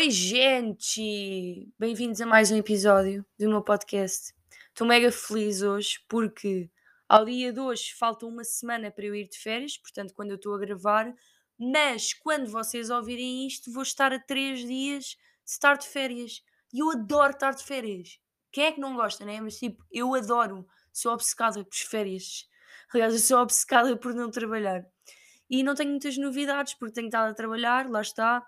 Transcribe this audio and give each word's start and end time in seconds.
Oi, 0.00 0.10
gente! 0.10 1.70
Bem-vindos 1.78 2.22
a 2.22 2.26
mais 2.26 2.50
um 2.50 2.56
episódio 2.56 3.22
do 3.38 3.50
meu 3.50 3.60
podcast. 3.60 4.32
Estou 4.68 4.86
mega 4.86 5.12
feliz 5.12 5.60
hoje 5.60 6.00
porque 6.08 6.70
ao 7.06 7.26
dia 7.26 7.52
de 7.52 7.60
hoje 7.60 7.92
falta 7.92 8.24
uma 8.24 8.42
semana 8.42 8.90
para 8.90 9.04
eu 9.04 9.14
ir 9.14 9.28
de 9.28 9.36
férias, 9.36 9.76
portanto, 9.76 10.14
quando 10.14 10.30
eu 10.30 10.36
estou 10.36 10.54
a 10.54 10.58
gravar, 10.58 11.14
mas 11.58 12.14
quando 12.14 12.50
vocês 12.50 12.88
ouvirem 12.88 13.46
isto, 13.46 13.70
vou 13.70 13.82
estar 13.82 14.10
a 14.10 14.18
três 14.18 14.60
dias 14.60 15.04
de 15.04 15.18
estar 15.44 15.76
de 15.76 15.86
férias. 15.86 16.42
E 16.72 16.78
eu 16.78 16.90
adoro 16.92 17.32
estar 17.32 17.50
de 17.50 17.62
férias. 17.62 18.18
Quem 18.50 18.64
é 18.64 18.72
que 18.72 18.80
não 18.80 18.96
gosta, 18.96 19.22
né? 19.26 19.38
Mas 19.38 19.58
tipo, 19.58 19.84
eu 19.92 20.14
adoro, 20.14 20.66
sou 20.90 21.12
obcecada 21.12 21.62
por 21.62 21.76
férias. 21.76 22.48
Aliás, 22.94 23.12
eu 23.12 23.20
sou 23.20 23.38
obcecada 23.38 23.94
por 23.98 24.14
não 24.14 24.30
trabalhar. 24.30 24.82
E 25.50 25.62
não 25.62 25.74
tenho 25.74 25.90
muitas 25.90 26.16
novidades 26.16 26.72
porque 26.72 26.94
tenho 26.94 27.08
estado 27.08 27.32
a 27.32 27.34
trabalhar, 27.34 27.90
lá 27.90 28.00
está 28.00 28.42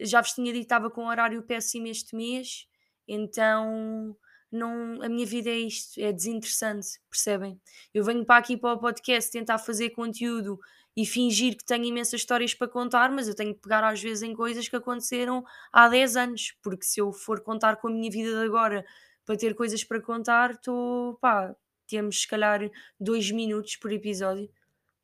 já 0.00 0.20
vos 0.20 0.32
tinha 0.32 0.52
dito 0.52 0.60
que 0.60 0.64
estava 0.64 0.90
com 0.90 1.04
um 1.04 1.08
horário 1.08 1.42
péssimo 1.42 1.86
este 1.86 2.14
mês, 2.14 2.66
então 3.06 4.16
não, 4.50 5.02
a 5.02 5.08
minha 5.08 5.26
vida 5.26 5.50
é 5.50 5.58
isto, 5.58 6.00
é 6.00 6.12
desinteressante, 6.12 7.00
percebem? 7.10 7.60
Eu 7.92 8.04
venho 8.04 8.24
para 8.24 8.38
aqui 8.38 8.56
para 8.56 8.74
o 8.74 8.78
podcast 8.78 9.30
tentar 9.30 9.58
fazer 9.58 9.90
conteúdo 9.90 10.58
e 10.96 11.06
fingir 11.06 11.56
que 11.56 11.64
tenho 11.64 11.84
imensas 11.84 12.20
histórias 12.20 12.54
para 12.54 12.66
contar, 12.66 13.10
mas 13.10 13.28
eu 13.28 13.34
tenho 13.34 13.54
que 13.54 13.60
pegar 13.60 13.84
às 13.84 14.02
vezes 14.02 14.22
em 14.22 14.34
coisas 14.34 14.68
que 14.68 14.76
aconteceram 14.76 15.44
há 15.72 15.88
10 15.88 16.16
anos, 16.16 16.56
porque 16.62 16.84
se 16.84 17.00
eu 17.00 17.12
for 17.12 17.40
contar 17.40 17.76
com 17.76 17.88
a 17.88 17.90
minha 17.90 18.10
vida 18.10 18.30
de 18.30 18.46
agora 18.46 18.84
para 19.24 19.36
ter 19.36 19.54
coisas 19.54 19.84
para 19.84 20.00
contar, 20.00 20.52
estou 20.52 21.14
pá, 21.16 21.54
temos 21.86 22.22
se 22.22 22.28
calhar 22.28 22.70
dois 22.98 23.30
minutos 23.30 23.76
por 23.76 23.92
episódio, 23.92 24.50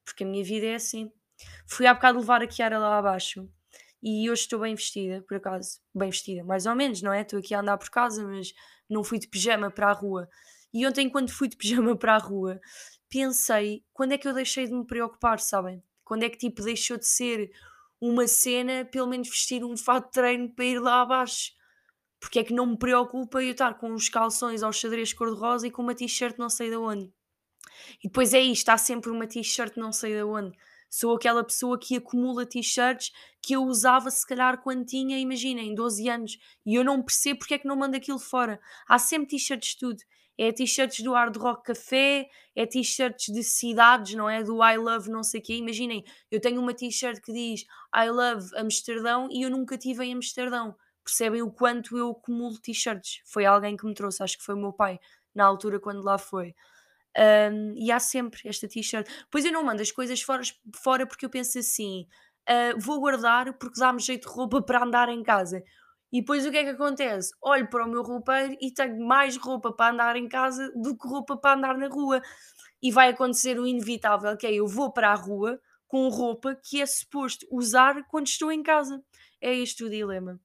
porque 0.04 0.24
a 0.24 0.26
minha 0.26 0.42
vida 0.42 0.66
é 0.66 0.74
assim. 0.76 1.12
Fui 1.66 1.86
há 1.86 1.94
bocado 1.94 2.19
levar 2.19 2.42
a 2.42 2.47
Kiara 2.47 2.78
lá 2.78 2.98
abaixo 2.98 3.48
e 4.05 4.30
hoje 4.30 4.42
estou 4.42 4.60
bem 4.60 4.74
vestida, 4.74 5.24
por 5.27 5.38
acaso. 5.38 5.80
Bem 5.94 6.10
vestida, 6.10 6.44
mais 6.44 6.66
ou 6.66 6.74
menos, 6.74 7.00
não 7.00 7.10
é? 7.10 7.22
Estou 7.22 7.38
aqui 7.38 7.55
a 7.55 7.60
andar 7.60 7.78
por 7.78 7.88
casa, 7.88 8.22
mas 8.22 8.52
não 8.88 9.02
fui 9.02 9.19
de 9.19 9.27
pijama 9.27 9.70
para 9.70 9.88
a 9.88 9.92
rua. 9.94 10.28
E 10.74 10.86
ontem, 10.86 11.08
quando 11.08 11.30
fui 11.30 11.48
de 11.48 11.56
pijama 11.56 11.97
para 11.97 12.16
a 12.16 12.19
rua, 12.19 12.60
pensei 13.08 13.82
quando 13.94 14.12
é 14.12 14.19
que 14.19 14.28
eu 14.28 14.34
deixei 14.34 14.66
de 14.66 14.75
me 14.75 14.86
preocupar, 14.86 15.41
sabem? 15.41 15.82
Quando 16.05 16.22
é 16.22 16.28
que 16.28 16.36
tipo 16.36 16.62
deixou 16.62 16.98
de 16.98 17.06
ser 17.06 17.50
uma 17.98 18.28
cena, 18.28 18.84
pelo 18.84 19.06
menos 19.06 19.27
vestir 19.27 19.64
um 19.64 19.75
fato 19.75 20.06
de 20.06 20.12
treino 20.12 20.50
para 20.50 20.66
ir 20.66 20.78
lá 20.78 21.00
abaixo? 21.00 21.52
Porque 22.20 22.41
é 22.41 22.44
que 22.44 22.52
não 22.52 22.66
me 22.66 22.78
preocupa 22.78 23.42
eu 23.42 23.52
estar 23.52 23.78
com 23.78 23.91
uns 23.91 24.10
calções 24.10 24.62
aos 24.62 24.77
xadrez 24.77 25.14
cor-de-rosa 25.14 25.66
e 25.66 25.70
com 25.70 25.80
uma 25.80 25.94
t-shirt 25.94 26.36
não 26.36 26.50
sei 26.50 26.69
de 26.69 26.77
onde? 26.77 27.10
E 28.00 28.08
depois 28.08 28.34
é 28.34 28.41
isto, 28.41 28.69
há 28.69 28.77
sempre 28.77 29.10
uma 29.10 29.27
t-shirt 29.27 29.78
não 29.78 29.92
sei 29.92 30.12
de 30.12 30.25
onde. 30.25 30.55
Sou 30.97 31.17
aquela 31.17 31.42
pessoa 31.42 31.77
que 31.77 31.97
acumula 31.97 32.47
t-shirts 32.47 33.11
que 33.42 33.53
eu 33.53 33.64
usava 33.64 34.12
se 34.12 34.25
calhar 34.25 34.62
quando 34.62 34.87
tinha, 34.87 35.19
imaginem, 35.19 35.75
12 35.75 36.09
anos. 36.09 36.39
E 36.64 36.77
eu 36.77 36.84
não 36.84 37.03
percebo 37.03 37.41
porque 37.41 37.55
é 37.55 37.59
que 37.59 37.67
não 37.67 37.75
mando 37.75 37.97
aquilo 37.97 38.20
fora. 38.20 38.61
Há 38.87 38.97
sempre 38.97 39.31
t-shirts 39.31 39.70
de 39.70 39.78
tudo. 39.78 40.00
É 40.39 40.53
t-shirts 40.53 41.03
do 41.03 41.12
Hard 41.12 41.37
Rock 41.37 41.65
Café, 41.65 42.28
é 42.55 42.65
t-shirts 42.65 43.34
de 43.34 43.42
cidades, 43.42 44.15
não 44.15 44.31
é? 44.31 44.45
Do 44.45 44.62
I 44.62 44.77
Love 44.77 45.11
não 45.11 45.25
sei 45.25 45.41
o 45.41 45.42
quê. 45.42 45.56
Imaginem, 45.56 46.05
eu 46.31 46.41
tenho 46.41 46.61
uma 46.61 46.72
t-shirt 46.72 47.20
que 47.20 47.33
diz 47.33 47.62
I 47.92 48.09
Love 48.11 48.56
Amsterdão 48.56 49.27
e 49.33 49.42
eu 49.42 49.50
nunca 49.50 49.77
tive 49.77 50.05
em 50.05 50.15
Amsterdão. 50.15 50.77
Percebem 51.03 51.42
o 51.42 51.50
quanto 51.50 51.98
eu 51.98 52.12
acumulo 52.12 52.56
t-shirts? 52.61 53.20
Foi 53.25 53.45
alguém 53.45 53.77
que 53.77 53.84
me 53.84 53.95
trouxe, 53.95 54.22
acho 54.22 54.39
que 54.39 54.45
foi 54.45 54.55
o 54.55 54.59
meu 54.59 54.72
pai, 54.72 55.00
na 55.34 55.45
altura 55.45 55.81
quando 55.81 56.05
lá 56.05 56.19
foi. 56.19 56.55
Um, 57.16 57.74
e 57.76 57.92
há 57.92 58.00
sempre 58.00 58.40
esta 58.44 58.66
t-shirt. 58.66 59.08
Pois 59.30 59.44
eu 59.44 59.52
não 59.52 59.64
mando 59.64 59.82
as 59.82 59.92
coisas 59.92 60.20
fora, 60.20 60.42
fora 60.75 61.06
porque 61.06 61.25
eu 61.25 61.30
penso 61.30 61.58
assim: 61.58 62.06
uh, 62.48 62.80
vou 62.80 63.00
guardar 63.00 63.52
porque 63.54 63.78
dá-me 63.78 64.00
jeito 64.00 64.28
de 64.28 64.34
roupa 64.34 64.62
para 64.62 64.84
andar 64.84 65.08
em 65.08 65.22
casa. 65.22 65.62
E 66.12 66.20
depois 66.20 66.47
o 66.47 66.50
que 66.50 66.58
é 66.58 66.64
que 66.64 66.70
acontece? 66.70 67.32
Olho 67.42 67.69
para 67.69 67.84
o 67.84 67.88
meu 67.88 68.03
roupeiro 68.03 68.56
e 68.60 68.72
tenho 68.72 69.04
mais 69.04 69.36
roupa 69.36 69.72
para 69.72 69.92
andar 69.92 70.16
em 70.16 70.28
casa 70.28 70.70
do 70.76 70.97
que 70.97 71.08
roupa 71.08 71.36
para 71.36 71.56
andar 71.56 71.76
na 71.76 71.88
rua. 71.88 72.22
E 72.82 72.92
vai 72.92 73.10
acontecer 73.10 73.58
o 73.58 73.66
inevitável, 73.66 74.36
que 74.36 74.47
é 74.47 74.54
eu 74.54 74.66
vou 74.66 74.92
para 74.92 75.10
a 75.10 75.14
rua 75.14 75.58
com 75.88 76.08
roupa 76.08 76.56
que 76.62 76.80
é 76.80 76.86
suposto 76.86 77.47
usar 77.50 78.04
quando 78.08 78.26
estou 78.26 78.53
em 78.53 78.62
casa. 78.62 79.03
É 79.41 79.54
este 79.54 79.84
o 79.84 79.91
dilema 79.91 80.41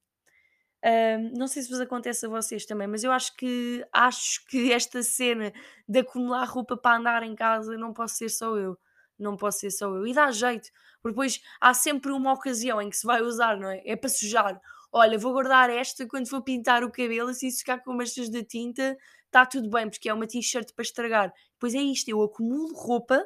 não 1.34 1.48
sei 1.48 1.64
se 1.64 1.70
vos 1.70 1.80
acontece 1.80 2.26
a 2.26 2.30
vocês 2.30 2.66
também, 2.66 2.88
mas 2.88 3.04
eu 3.04 3.12
acho 3.12 3.36
que 3.36 3.86
acho 3.92 4.46
que 4.46 4.72
esta 4.72 5.04
cena 5.04 5.52
de 5.88 6.00
acumular 6.00 6.46
roupa 6.46 6.78
para 6.78 6.98
andar 6.98 7.24
em 7.24 7.36
casa 7.36 7.78
não 7.78 7.94
posso 7.94 8.16
ser 8.16 8.30
só 8.30 8.56
eu. 8.58 8.78
Não 9.18 9.36
posso 9.36 9.60
ser 9.60 9.72
só 9.72 9.88
eu. 9.94 10.08
E 10.08 10.14
dá 10.14 10.32
jeito, 10.32 10.70
porque 11.02 11.14
depois 11.14 11.42
há 11.60 11.74
sempre 11.74 12.12
uma 12.12 12.32
ocasião 12.34 12.82
em 12.82 12.90
que 12.90 12.98
se 12.98 13.06
vai 13.06 13.22
usar, 13.22 13.58
não 13.58 13.70
é? 13.70 13.82
É 13.86 13.96
para 13.96 14.10
sujar. 14.10 14.60
Olha, 14.92 15.18
vou 15.20 15.34
guardar 15.34 15.70
esta 15.70 16.08
quando 16.08 16.30
for 16.30 16.42
pintar 16.42 16.84
o 16.84 16.92
cabelo, 16.92 17.30
assim 17.30 17.52
se 17.52 17.60
ficar 17.60 17.80
com 17.80 17.94
manchas 17.94 18.30
de 18.30 18.44
tinta, 18.44 18.98
está 19.26 19.46
tudo 19.46 19.70
bem, 19.70 19.90
porque 19.90 20.10
é 20.10 20.14
uma 20.14 20.26
t-shirt 20.26 20.74
para 20.74 20.84
estragar. 20.84 21.34
Pois 21.60 21.76
é 21.76 21.80
isto, 21.80 22.10
eu 22.10 22.24
acumulo 22.24 22.74
roupa 22.74 23.24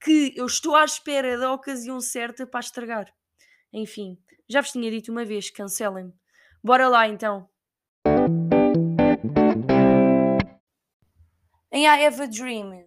que 0.00 0.32
eu 0.36 0.46
estou 0.46 0.74
à 0.74 0.84
espera 0.84 1.38
da 1.38 1.52
ocasião 1.52 2.00
certa 2.00 2.46
para 2.46 2.60
estragar. 2.60 3.14
Enfim, 3.72 4.18
já 4.48 4.60
vos 4.60 4.72
tinha 4.72 4.90
dito 4.90 5.12
uma 5.12 5.24
vez, 5.24 5.50
cancelem-me 5.50 6.12
Bora 6.66 6.88
lá 6.88 7.06
então. 7.06 7.48
Em 11.70 11.84
I 11.84 12.06
Have 12.06 12.22
a 12.22 12.26
Dream, 12.26 12.84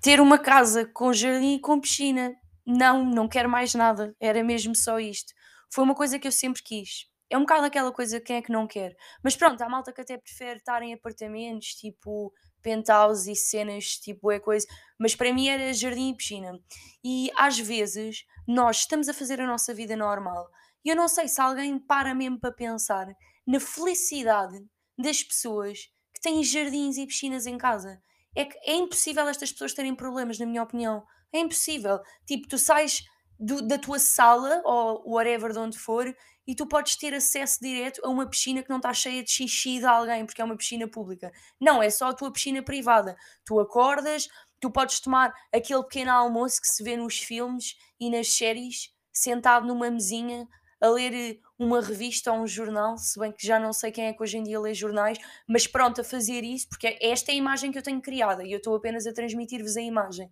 ter 0.00 0.20
uma 0.20 0.38
casa 0.38 0.86
com 0.86 1.12
jardim 1.12 1.56
e 1.56 1.60
com 1.60 1.80
piscina. 1.80 2.32
Não, 2.64 3.04
não 3.04 3.26
quero 3.26 3.48
mais 3.48 3.74
nada. 3.74 4.14
Era 4.20 4.44
mesmo 4.44 4.76
só 4.76 5.00
isto. 5.00 5.32
Foi 5.68 5.82
uma 5.82 5.96
coisa 5.96 6.16
que 6.16 6.28
eu 6.28 6.30
sempre 6.30 6.62
quis. 6.62 7.08
É 7.28 7.36
um 7.36 7.40
bocado 7.40 7.66
aquela 7.66 7.90
coisa 7.90 8.20
quem 8.20 8.36
é 8.36 8.42
que 8.42 8.52
não 8.52 8.68
quer. 8.68 8.94
Mas 9.20 9.34
pronto, 9.34 9.60
há 9.60 9.68
malta 9.68 9.92
que 9.92 10.02
até 10.02 10.16
prefere 10.16 10.60
estar 10.60 10.80
em 10.80 10.94
apartamentos, 10.94 11.74
tipo 11.74 12.32
penthouse 12.62 13.28
e 13.28 13.34
cenas, 13.34 13.96
tipo 13.96 14.30
é 14.30 14.38
coisa. 14.38 14.64
Mas 14.96 15.16
para 15.16 15.32
mim 15.32 15.48
era 15.48 15.72
jardim 15.72 16.10
e 16.10 16.16
piscina. 16.16 16.56
E 17.02 17.32
às 17.36 17.58
vezes 17.58 18.24
nós 18.46 18.76
estamos 18.76 19.08
a 19.08 19.12
fazer 19.12 19.40
a 19.40 19.46
nossa 19.48 19.74
vida 19.74 19.96
normal 19.96 20.48
e 20.84 20.88
eu 20.88 20.96
não 20.96 21.08
sei 21.08 21.28
se 21.28 21.40
alguém 21.40 21.78
para 21.78 22.14
mesmo 22.14 22.38
para 22.38 22.52
pensar 22.52 23.06
na 23.46 23.60
felicidade 23.60 24.58
das 24.98 25.22
pessoas 25.22 25.88
que 26.14 26.20
têm 26.20 26.42
jardins 26.42 26.96
e 26.96 27.06
piscinas 27.06 27.46
em 27.46 27.58
casa. 27.58 28.02
É 28.34 28.44
que 28.44 28.56
é 28.64 28.74
impossível 28.74 29.28
estas 29.28 29.52
pessoas 29.52 29.74
terem 29.74 29.94
problemas, 29.94 30.38
na 30.38 30.46
minha 30.46 30.62
opinião. 30.62 31.04
É 31.32 31.38
impossível. 31.38 32.00
Tipo, 32.26 32.48
tu 32.48 32.58
sais 32.58 33.02
do, 33.38 33.66
da 33.66 33.78
tua 33.78 33.98
sala 33.98 34.62
ou 34.64 35.14
whatever 35.14 35.52
de 35.52 35.58
onde 35.58 35.78
for 35.78 36.14
e 36.46 36.54
tu 36.54 36.66
podes 36.66 36.96
ter 36.96 37.14
acesso 37.14 37.58
direto 37.60 38.00
a 38.04 38.08
uma 38.08 38.28
piscina 38.28 38.62
que 38.62 38.70
não 38.70 38.78
está 38.78 38.92
cheia 38.92 39.22
de 39.22 39.30
xixi 39.30 39.78
de 39.78 39.84
alguém 39.84 40.24
porque 40.26 40.40
é 40.40 40.44
uma 40.44 40.56
piscina 40.56 40.88
pública. 40.88 41.32
Não, 41.60 41.82
é 41.82 41.90
só 41.90 42.08
a 42.08 42.14
tua 42.14 42.32
piscina 42.32 42.62
privada. 42.62 43.16
Tu 43.44 43.58
acordas, 43.60 44.28
tu 44.60 44.70
podes 44.70 45.00
tomar 45.00 45.32
aquele 45.52 45.82
pequeno 45.82 46.10
almoço 46.10 46.60
que 46.60 46.68
se 46.68 46.82
vê 46.82 46.96
nos 46.96 47.18
filmes 47.18 47.76
e 48.00 48.10
nas 48.10 48.28
séries, 48.32 48.90
sentado 49.12 49.66
numa 49.66 49.90
mesinha 49.90 50.48
a 50.82 50.88
ler 50.88 51.14
eh, 51.14 51.38
uma 51.56 51.80
revista 51.80 52.32
ou 52.32 52.40
um 52.40 52.46
jornal, 52.46 52.98
se 52.98 53.18
bem 53.18 53.30
que 53.30 53.46
já 53.46 53.58
não 53.60 53.72
sei 53.72 53.92
quem 53.92 54.06
é 54.06 54.12
que 54.12 54.20
hoje 54.20 54.36
em 54.36 54.42
dia 54.42 54.58
lê 54.58 54.74
jornais, 54.74 55.16
mas 55.48 55.64
pronto, 55.64 56.00
a 56.00 56.04
fazer 56.04 56.42
isso, 56.42 56.68
porque 56.68 56.98
esta 57.00 57.30
é 57.30 57.34
a 57.34 57.38
imagem 57.38 57.70
que 57.70 57.78
eu 57.78 57.82
tenho 57.82 58.02
criada 58.02 58.44
e 58.44 58.50
eu 58.50 58.58
estou 58.58 58.74
apenas 58.74 59.06
a 59.06 59.12
transmitir-vos 59.12 59.76
a 59.76 59.80
imagem. 59.80 60.28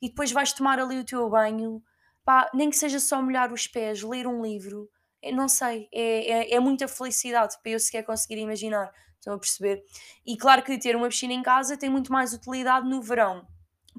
E 0.00 0.08
depois 0.08 0.30
vais 0.30 0.52
tomar 0.52 0.78
ali 0.78 1.00
o 1.00 1.04
teu 1.04 1.28
banho, 1.28 1.82
pá, 2.24 2.48
nem 2.54 2.70
que 2.70 2.76
seja 2.76 3.00
só 3.00 3.20
molhar 3.20 3.52
os 3.52 3.66
pés, 3.66 4.00
ler 4.02 4.28
um 4.28 4.40
livro, 4.40 4.88
eu 5.20 5.34
não 5.34 5.48
sei, 5.48 5.88
é, 5.92 6.30
é, 6.30 6.54
é 6.54 6.60
muita 6.60 6.86
felicidade 6.86 7.56
para 7.60 7.72
eu 7.72 7.80
sequer 7.80 8.04
conseguir 8.04 8.38
imaginar, 8.38 8.92
estão 9.16 9.34
a 9.34 9.38
perceber? 9.38 9.82
E 10.24 10.36
claro 10.36 10.62
que 10.62 10.78
ter 10.78 10.94
uma 10.94 11.08
piscina 11.08 11.32
em 11.32 11.42
casa 11.42 11.76
tem 11.76 11.90
muito 11.90 12.12
mais 12.12 12.32
utilidade 12.32 12.88
no 12.88 13.02
verão, 13.02 13.44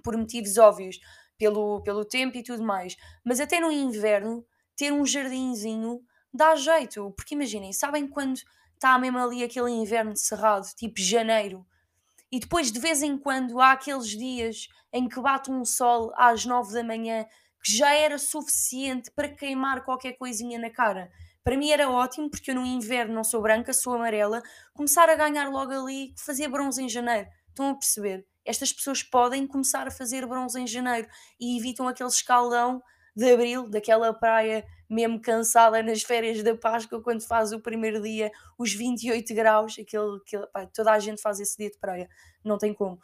por 0.01 0.15
motivos 0.15 0.57
óbvios, 0.57 0.97
pelo, 1.37 1.81
pelo 1.83 2.05
tempo 2.05 2.37
e 2.37 2.43
tudo 2.43 2.63
mais, 2.63 2.95
mas 3.25 3.41
até 3.41 3.59
no 3.59 3.69
inverno 3.69 4.45
ter 4.79 4.93
um 4.93 5.05
jardinzinho 5.05 6.01
dá 6.33 6.55
jeito, 6.55 7.11
porque 7.17 7.35
imaginem, 7.35 7.73
sabem 7.73 8.07
quando 8.07 8.39
está 8.75 8.97
mesmo 8.97 9.19
ali 9.19 9.43
aquele 9.43 9.69
inverno 9.71 10.15
cerrado, 10.15 10.65
tipo 10.73 11.01
janeiro, 11.01 11.67
e 12.31 12.39
depois 12.39 12.71
de 12.71 12.79
vez 12.79 13.03
em 13.03 13.17
quando 13.17 13.59
há 13.59 13.73
aqueles 13.73 14.07
dias 14.07 14.69
em 14.93 15.09
que 15.09 15.19
bate 15.19 15.51
um 15.51 15.65
sol 15.65 16.13
às 16.15 16.45
nove 16.45 16.73
da 16.73 16.81
manhã 16.81 17.25
que 17.61 17.75
já 17.75 17.93
era 17.93 18.17
suficiente 18.17 19.11
para 19.11 19.27
queimar 19.27 19.83
qualquer 19.83 20.13
coisinha 20.13 20.57
na 20.57 20.69
cara. 20.69 21.11
Para 21.43 21.57
mim 21.57 21.71
era 21.71 21.89
ótimo, 21.89 22.29
porque 22.29 22.51
eu 22.51 22.55
no 22.55 22.65
inverno 22.65 23.13
não 23.13 23.23
sou 23.23 23.41
branca, 23.41 23.73
sou 23.73 23.95
amarela, 23.95 24.41
começar 24.73 25.09
a 25.09 25.15
ganhar 25.15 25.49
logo 25.49 25.73
ali, 25.73 26.13
fazer 26.15 26.47
bronze 26.47 26.81
em 26.81 26.87
janeiro. 26.87 27.27
Estão 27.49 27.71
a 27.71 27.73
perceber? 27.73 28.25
Estas 28.45 28.71
pessoas 28.71 29.03
podem 29.03 29.45
começar 29.45 29.87
a 29.89 29.91
fazer 29.91 30.25
bronze 30.25 30.57
em 30.57 30.65
janeiro 30.65 31.09
e 31.37 31.57
evitam 31.57 31.85
aquele 31.85 32.07
escaldão 32.07 32.81
de 33.19 33.31
abril, 33.31 33.69
daquela 33.69 34.13
praia 34.13 34.65
mesmo 34.89 35.21
cansada 35.21 35.83
nas 35.83 36.01
férias 36.01 36.41
da 36.41 36.55
Páscoa, 36.55 37.01
quando 37.01 37.21
faz 37.21 37.53
o 37.53 37.59
primeiro 37.59 38.01
dia 38.01 38.31
os 38.57 38.73
28 38.73 39.33
graus, 39.35 39.77
aquele, 39.79 40.17
aquele 40.17 40.47
pá, 40.47 40.65
toda 40.65 40.91
a 40.91 40.99
gente 40.99 41.21
faz 41.21 41.39
esse 41.39 41.55
dia 41.55 41.69
de 41.69 41.77
praia, 41.77 42.09
não 42.43 42.57
tem 42.57 42.73
como. 42.73 42.99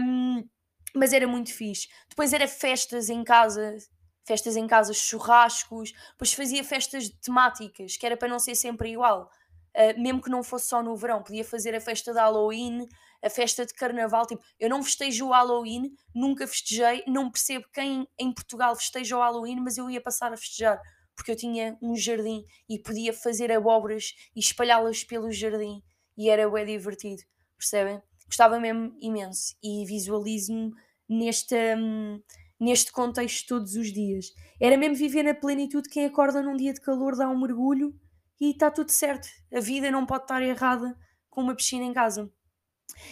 Um, 0.00 0.48
mas 0.94 1.12
era 1.12 1.26
muito 1.26 1.52
fixe. 1.52 1.88
Depois 2.08 2.32
era 2.32 2.46
festas 2.46 3.10
em 3.10 3.24
casa, 3.24 3.76
festas 4.24 4.56
em 4.56 4.66
casa, 4.68 4.94
churrascos, 4.94 5.92
depois 6.12 6.32
fazia 6.32 6.62
festas 6.62 7.08
temáticas, 7.08 7.96
que 7.96 8.06
era 8.06 8.16
para 8.16 8.28
não 8.28 8.38
ser 8.38 8.54
sempre 8.54 8.92
igual. 8.92 9.28
Uh, 9.76 10.00
mesmo 10.00 10.22
que 10.22 10.30
não 10.30 10.42
fosse 10.42 10.68
só 10.68 10.82
no 10.82 10.96
verão, 10.96 11.22
podia 11.22 11.44
fazer 11.44 11.74
a 11.74 11.80
festa 11.80 12.12
de 12.12 12.18
Halloween, 12.18 12.88
a 13.22 13.30
festa 13.30 13.66
de 13.66 13.74
Carnaval. 13.74 14.26
Tipo, 14.26 14.42
eu 14.58 14.68
não 14.68 14.82
festejo 14.82 15.26
o 15.26 15.30
Halloween, 15.30 15.92
nunca 16.14 16.46
festejei, 16.46 17.02
não 17.06 17.30
percebo 17.30 17.66
quem 17.72 18.06
em 18.18 18.32
Portugal 18.32 18.74
festeja 18.76 19.16
o 19.16 19.20
Halloween, 19.20 19.60
mas 19.60 19.78
eu 19.78 19.90
ia 19.90 20.00
passar 20.00 20.32
a 20.32 20.36
festejar 20.36 20.80
porque 21.20 21.32
eu 21.32 21.36
tinha 21.36 21.76
um 21.82 21.94
jardim 21.94 22.44
e 22.66 22.78
podia 22.78 23.12
fazer 23.12 23.52
abóboras 23.52 24.14
e 24.34 24.40
espalhá-las 24.40 25.04
pelo 25.04 25.30
jardim 25.30 25.82
e 26.16 26.30
era 26.30 26.48
bem 26.48 26.64
divertido, 26.64 27.22
percebem? 27.58 28.00
Gostava 28.26 28.58
mesmo 28.58 28.96
imenso 29.00 29.54
e 29.62 29.84
visualizo-me 29.84 30.72
neste, 31.08 31.54
um, 31.76 32.22
neste 32.58 32.90
contexto 32.92 33.48
todos 33.48 33.74
os 33.74 33.92
dias. 33.92 34.32
Era 34.60 34.78
mesmo 34.78 34.94
viver 34.94 35.22
na 35.22 35.34
plenitude 35.34 35.88
quem 35.88 36.06
acorda 36.06 36.42
num 36.42 36.56
dia 36.56 36.72
de 36.72 36.80
calor, 36.80 37.16
dá 37.16 37.28
um 37.28 37.38
mergulho 37.38 37.94
e 38.40 38.52
está 38.52 38.70
tudo 38.70 38.90
certo. 38.90 39.28
A 39.52 39.60
vida 39.60 39.90
não 39.90 40.06
pode 40.06 40.24
estar 40.24 40.42
errada 40.42 40.96
com 41.28 41.42
uma 41.42 41.54
piscina 41.54 41.84
em 41.84 41.92
casa. 41.92 42.32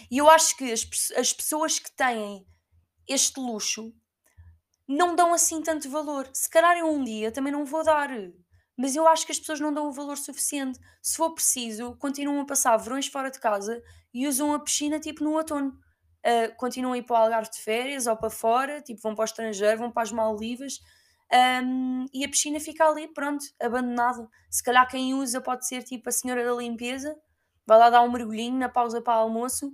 E 0.09 0.17
eu 0.17 0.29
acho 0.29 0.55
que 0.57 0.71
as, 0.71 0.87
as 1.15 1.33
pessoas 1.33 1.79
que 1.79 1.91
têm 1.91 2.45
este 3.07 3.39
luxo 3.39 3.93
não 4.87 5.15
dão 5.15 5.33
assim 5.33 5.61
tanto 5.61 5.89
valor. 5.89 6.29
Se 6.33 6.49
calhar 6.49 6.77
eu 6.77 6.87
um 6.87 7.03
dia 7.03 7.31
também 7.31 7.51
não 7.51 7.65
vou 7.65 7.83
dar. 7.83 8.09
Mas 8.77 8.95
eu 8.95 9.07
acho 9.07 9.25
que 9.25 9.31
as 9.31 9.39
pessoas 9.39 9.59
não 9.59 9.73
dão 9.73 9.87
o 9.87 9.91
valor 9.91 10.17
suficiente. 10.17 10.79
Se 11.01 11.17
for 11.17 11.33
preciso, 11.33 11.95
continuam 11.97 12.41
a 12.41 12.45
passar 12.45 12.75
verões 12.77 13.07
fora 13.07 13.29
de 13.29 13.39
casa 13.39 13.81
e 14.13 14.27
usam 14.27 14.53
a 14.53 14.59
piscina 14.59 14.99
tipo 14.99 15.23
no 15.23 15.33
outono. 15.33 15.77
Uh, 16.25 16.53
continuam 16.57 16.93
a 16.93 16.97
ir 16.97 17.03
para 17.03 17.13
o 17.13 17.23
Algarve 17.23 17.49
de 17.49 17.59
férias 17.59 18.05
ou 18.05 18.15
para 18.17 18.29
fora, 18.29 18.81
tipo 18.81 19.01
vão 19.01 19.15
para 19.15 19.23
o 19.23 19.25
estrangeiro, 19.25 19.79
vão 19.79 19.91
para 19.91 20.03
as 20.03 20.11
Maldivas 20.11 20.79
um, 21.31 22.07
e 22.11 22.25
a 22.25 22.29
piscina 22.29 22.59
fica 22.59 22.87
ali, 22.87 23.07
pronto, 23.07 23.45
abandonada. 23.61 24.27
Se 24.49 24.63
calhar 24.63 24.87
quem 24.87 25.13
usa 25.13 25.39
pode 25.39 25.67
ser 25.67 25.83
tipo 25.83 26.09
a 26.09 26.11
senhora 26.11 26.43
da 26.43 26.53
limpeza, 26.53 27.15
vai 27.69 27.77
lá 27.77 27.91
dar 27.91 28.01
um 28.01 28.11
mergulhinho 28.11 28.57
na 28.57 28.67
pausa 28.67 28.99
para 28.99 29.13
almoço, 29.13 29.71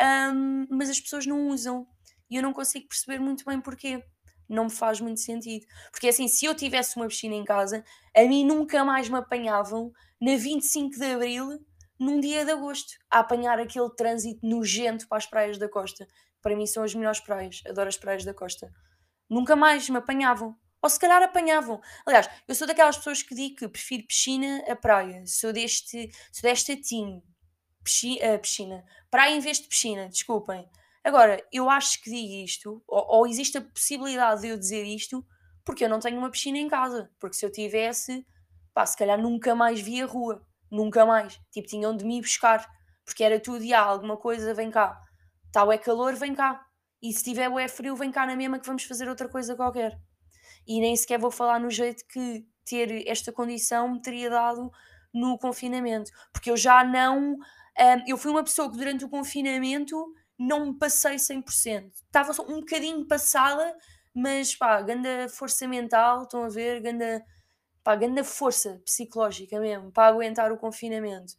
um, 0.00 0.66
mas 0.68 0.90
as 0.90 1.00
pessoas 1.00 1.24
não 1.24 1.48
usam 1.48 1.86
e 2.28 2.34
eu 2.34 2.42
não 2.42 2.52
consigo 2.52 2.88
perceber 2.88 3.20
muito 3.20 3.44
bem 3.44 3.60
porquê 3.60 4.04
não 4.48 4.64
me 4.64 4.70
faz 4.70 5.00
muito 5.00 5.20
sentido. 5.20 5.64
Porque 5.92 6.08
assim, 6.08 6.26
se 6.26 6.46
eu 6.46 6.54
tivesse 6.54 6.96
uma 6.96 7.06
piscina 7.06 7.34
em 7.34 7.44
casa, 7.44 7.84
a 8.16 8.22
mim 8.22 8.44
nunca 8.44 8.84
mais 8.84 9.08
me 9.08 9.18
apanhavam 9.18 9.92
na 10.20 10.36
25 10.36 10.98
de 10.98 11.04
Abril, 11.04 11.64
num 11.98 12.18
dia 12.18 12.44
de 12.44 12.50
agosto, 12.50 12.94
a 13.10 13.20
apanhar 13.20 13.60
aquele 13.60 13.90
trânsito 13.90 14.44
nojento 14.44 15.06
para 15.06 15.18
as 15.18 15.26
praias 15.26 15.58
da 15.58 15.68
costa. 15.68 16.08
Para 16.42 16.56
mim 16.56 16.66
são 16.66 16.82
as 16.82 16.94
melhores 16.94 17.20
praias, 17.20 17.62
adoro 17.68 17.88
as 17.88 17.96
praias 17.96 18.24
da 18.24 18.34
costa. 18.34 18.72
Nunca 19.30 19.54
mais 19.54 19.88
me 19.88 19.98
apanhavam. 19.98 20.56
Ou 20.82 20.88
se 20.88 20.98
calhar 20.98 21.22
apanhavam. 21.22 21.80
Aliás, 22.06 22.28
eu 22.46 22.54
sou 22.54 22.66
daquelas 22.66 22.96
pessoas 22.96 23.22
que 23.22 23.34
digo 23.34 23.56
que 23.56 23.68
prefiro 23.68 24.06
piscina 24.06 24.62
a 24.68 24.76
praia. 24.76 25.24
Sou 25.26 25.52
deste, 25.52 26.10
sou 26.32 26.42
desta 26.42 26.76
team. 26.76 27.22
Uh, 27.80 28.38
piscina. 28.40 28.84
Praia 29.10 29.34
em 29.34 29.40
vez 29.40 29.58
de 29.60 29.66
piscina, 29.66 30.08
desculpem. 30.08 30.68
Agora, 31.02 31.42
eu 31.50 31.70
acho 31.70 32.02
que 32.02 32.10
digo 32.10 32.44
isto, 32.44 32.82
ou, 32.86 33.06
ou, 33.08 33.26
existe 33.26 33.56
a 33.56 33.62
possibilidade 33.62 34.42
de 34.42 34.48
eu 34.48 34.58
dizer 34.58 34.84
isto, 34.84 35.24
porque 35.64 35.84
eu 35.84 35.88
não 35.88 35.98
tenho 35.98 36.18
uma 36.18 36.30
piscina 36.30 36.58
em 36.58 36.68
casa. 36.68 37.10
Porque 37.18 37.36
se 37.36 37.46
eu 37.46 37.50
tivesse, 37.50 38.26
pá, 38.74 38.84
se 38.84 38.96
calhar 38.96 39.20
nunca 39.20 39.54
mais 39.54 39.80
via 39.80 40.04
rua. 40.06 40.46
Nunca 40.70 41.06
mais. 41.06 41.40
Tipo, 41.50 41.66
tinham 41.66 41.96
de 41.96 42.04
me 42.04 42.20
buscar. 42.20 42.68
Porque 43.04 43.24
era 43.24 43.40
tudo, 43.40 43.64
e 43.64 43.72
há 43.72 43.80
alguma 43.80 44.18
coisa, 44.18 44.52
vem 44.52 44.70
cá. 44.70 45.00
Tal 45.50 45.72
é 45.72 45.78
calor, 45.78 46.14
vem 46.14 46.34
cá. 46.34 46.62
E 47.02 47.12
se 47.12 47.24
tiver 47.24 47.48
o 47.48 47.58
é 47.58 47.68
frio, 47.68 47.96
vem 47.96 48.12
cá 48.12 48.26
na 48.26 48.36
mesma 48.36 48.58
que 48.58 48.66
vamos 48.66 48.84
fazer 48.84 49.08
outra 49.08 49.28
coisa 49.28 49.56
qualquer. 49.56 49.98
E 50.68 50.80
nem 50.80 50.94
sequer 50.94 51.18
vou 51.18 51.30
falar 51.30 51.58
no 51.58 51.70
jeito 51.70 52.04
que 52.06 52.46
ter 52.68 53.08
esta 53.08 53.32
condição 53.32 53.88
me 53.90 54.02
teria 54.02 54.28
dado 54.28 54.70
no 55.12 55.38
confinamento. 55.38 56.10
Porque 56.32 56.50
eu 56.50 56.56
já 56.56 56.84
não. 56.84 57.34
Um, 57.34 57.38
eu 58.06 58.18
fui 58.18 58.30
uma 58.30 58.44
pessoa 58.44 58.70
que 58.70 58.76
durante 58.76 59.04
o 59.04 59.08
confinamento 59.08 59.96
não 60.38 60.66
me 60.66 60.78
passei 60.78 61.16
100%. 61.16 61.90
Estava 62.06 62.32
um 62.42 62.60
bocadinho 62.60 63.06
passada, 63.06 63.74
mas 64.14 64.54
pá, 64.54 64.80
ganda 64.82 65.28
força 65.28 65.66
mental, 65.66 66.22
estão 66.24 66.44
a 66.44 66.48
ver, 66.48 66.80
ganda, 66.80 67.24
pá, 67.82 67.96
ganda 67.96 68.22
força 68.22 68.80
psicológica 68.84 69.58
mesmo, 69.58 69.90
para 69.90 70.08
aguentar 70.08 70.52
o 70.52 70.58
confinamento. 70.58 71.32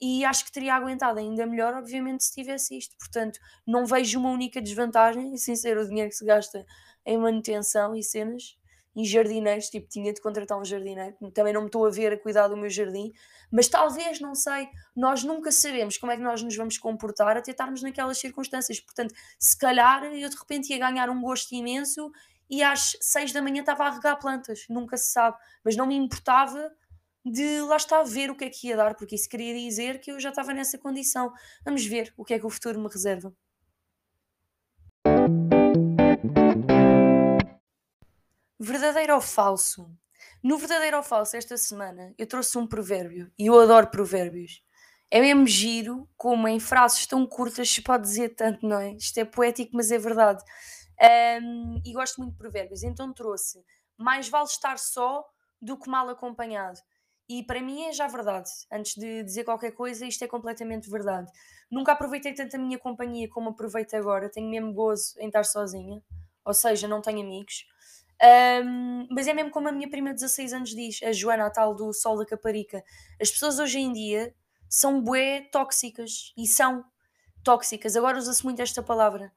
E 0.00 0.24
acho 0.24 0.44
que 0.44 0.52
teria 0.52 0.74
aguentado 0.74 1.18
ainda 1.18 1.46
melhor, 1.46 1.72
obviamente, 1.74 2.24
se 2.24 2.34
tivesse 2.34 2.76
isto. 2.76 2.94
Portanto, 2.98 3.40
não 3.66 3.86
vejo 3.86 4.18
uma 4.18 4.30
única 4.30 4.60
desvantagem, 4.60 5.34
sem 5.38 5.56
ser 5.56 5.78
o 5.78 5.88
dinheiro 5.88 6.10
que 6.10 6.16
se 6.16 6.24
gasta 6.26 6.66
em 7.06 7.16
manutenção 7.16 7.94
e 7.96 8.02
cenas 8.02 8.56
em 8.96 9.04
jardineiros, 9.04 9.68
tipo, 9.68 9.86
tinha 9.88 10.12
de 10.12 10.20
contratar 10.22 10.58
um 10.58 10.64
jardineiro, 10.64 11.14
também 11.34 11.52
não 11.52 11.60
me 11.60 11.66
estou 11.66 11.86
a 11.86 11.90
ver 11.90 12.14
a 12.14 12.18
cuidar 12.18 12.48
do 12.48 12.56
meu 12.56 12.70
jardim, 12.70 13.12
mas 13.52 13.68
talvez, 13.68 14.18
não 14.20 14.34
sei, 14.34 14.68
nós 14.96 15.22
nunca 15.22 15.52
sabemos 15.52 15.98
como 15.98 16.10
é 16.10 16.16
que 16.16 16.22
nós 16.22 16.42
nos 16.42 16.56
vamos 16.56 16.78
comportar 16.78 17.36
até 17.36 17.50
estarmos 17.50 17.82
naquelas 17.82 18.18
circunstâncias, 18.18 18.80
portanto, 18.80 19.14
se 19.38 19.56
calhar 19.58 20.02
eu 20.04 20.28
de 20.30 20.36
repente 20.36 20.70
ia 20.70 20.78
ganhar 20.78 21.10
um 21.10 21.20
gosto 21.20 21.54
imenso 21.54 22.10
e 22.48 22.62
às 22.62 22.96
seis 23.00 23.32
da 23.32 23.42
manhã 23.42 23.60
estava 23.60 23.84
a 23.84 23.90
regar 23.90 24.18
plantas, 24.18 24.64
nunca 24.70 24.96
se 24.96 25.12
sabe, 25.12 25.36
mas 25.62 25.76
não 25.76 25.86
me 25.86 25.94
importava 25.94 26.72
de 27.24 27.60
lá 27.62 27.76
estar 27.76 28.00
a 28.00 28.04
ver 28.04 28.30
o 28.30 28.36
que 28.36 28.44
é 28.44 28.50
que 28.50 28.68
ia 28.68 28.76
dar, 28.76 28.94
porque 28.94 29.16
isso 29.16 29.28
queria 29.28 29.52
dizer 29.52 30.00
que 30.00 30.12
eu 30.12 30.20
já 30.20 30.30
estava 30.30 30.54
nessa 30.54 30.78
condição. 30.78 31.32
Vamos 31.64 31.84
ver 31.84 32.14
o 32.16 32.24
que 32.24 32.34
é 32.34 32.38
que 32.38 32.46
o 32.46 32.50
futuro 32.50 32.80
me 32.80 32.88
reserva. 32.88 33.34
Verdadeiro 38.58 39.14
ou 39.14 39.20
falso? 39.20 39.90
No 40.42 40.58
verdadeiro 40.58 40.96
ou 40.96 41.02
falso, 41.02 41.36
esta 41.36 41.56
semana, 41.56 42.14
eu 42.16 42.26
trouxe 42.26 42.56
um 42.56 42.66
provérbio 42.66 43.30
e 43.38 43.46
eu 43.46 43.60
adoro 43.60 43.88
provérbios. 43.88 44.62
É 45.10 45.20
mesmo 45.20 45.46
giro 45.46 46.08
como 46.16 46.48
em 46.48 46.58
frases 46.58 47.06
tão 47.06 47.26
curtas 47.26 47.68
se 47.70 47.82
pode 47.82 48.04
dizer 48.04 48.30
tanto, 48.30 48.66
não 48.66 48.80
é? 48.80 48.92
Isto 48.92 49.18
é 49.18 49.24
poético, 49.24 49.72
mas 49.74 49.90
é 49.90 49.98
verdade. 49.98 50.42
Um, 51.42 51.80
e 51.84 51.92
gosto 51.92 52.18
muito 52.18 52.32
de 52.32 52.38
provérbios, 52.38 52.82
então 52.82 53.12
trouxe 53.12 53.62
mais 53.98 54.28
vale 54.28 54.46
estar 54.46 54.78
só 54.78 55.24
do 55.60 55.78
que 55.78 55.88
mal 55.88 56.08
acompanhado. 56.08 56.78
E 57.28 57.42
para 57.42 57.60
mim 57.60 57.84
é 57.84 57.92
já 57.92 58.06
verdade. 58.06 58.50
Antes 58.70 58.94
de 58.94 59.22
dizer 59.24 59.44
qualquer 59.44 59.72
coisa, 59.72 60.06
isto 60.06 60.22
é 60.24 60.28
completamente 60.28 60.88
verdade. 60.88 61.30
Nunca 61.70 61.92
aproveitei 61.92 62.34
tanto 62.34 62.56
a 62.56 62.58
minha 62.58 62.78
companhia 62.78 63.28
como 63.28 63.50
aproveito 63.50 63.94
agora. 63.94 64.30
Tenho 64.30 64.48
mesmo 64.48 64.72
gozo 64.72 65.14
em 65.18 65.26
estar 65.26 65.44
sozinha, 65.44 66.00
ou 66.44 66.54
seja, 66.54 66.86
não 66.86 67.00
tenho 67.02 67.22
amigos. 67.22 67.64
Um, 68.22 69.06
mas 69.10 69.28
é 69.28 69.34
mesmo 69.34 69.50
como 69.50 69.68
a 69.68 69.72
minha 69.72 69.90
prima 69.90 70.08
de 70.10 70.16
16 70.16 70.52
anos 70.52 70.70
diz, 70.70 71.02
a 71.02 71.12
Joana, 71.12 71.46
a 71.46 71.50
tal 71.50 71.74
do 71.74 71.92
Sol 71.92 72.16
da 72.18 72.24
Caparica. 72.24 72.82
As 73.20 73.30
pessoas 73.30 73.58
hoje 73.58 73.78
em 73.78 73.92
dia 73.92 74.34
são 74.68 75.00
bué 75.00 75.42
tóxicas 75.52 76.32
e 76.36 76.46
são 76.46 76.84
tóxicas. 77.44 77.96
Agora 77.96 78.18
usa-se 78.18 78.44
muito 78.44 78.60
esta 78.60 78.82
palavra. 78.82 79.32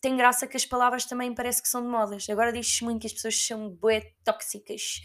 Tem 0.00 0.16
graça 0.16 0.46
que 0.46 0.56
as 0.56 0.64
palavras 0.64 1.04
também 1.04 1.34
parece 1.34 1.62
que 1.62 1.68
são 1.68 1.82
de 1.82 1.88
modas. 1.88 2.28
Agora 2.28 2.52
diz-se 2.52 2.82
muito 2.84 3.00
que 3.00 3.06
as 3.06 3.12
pessoas 3.12 3.36
são 3.36 3.70
bué 3.70 4.12
tóxicas. 4.24 5.00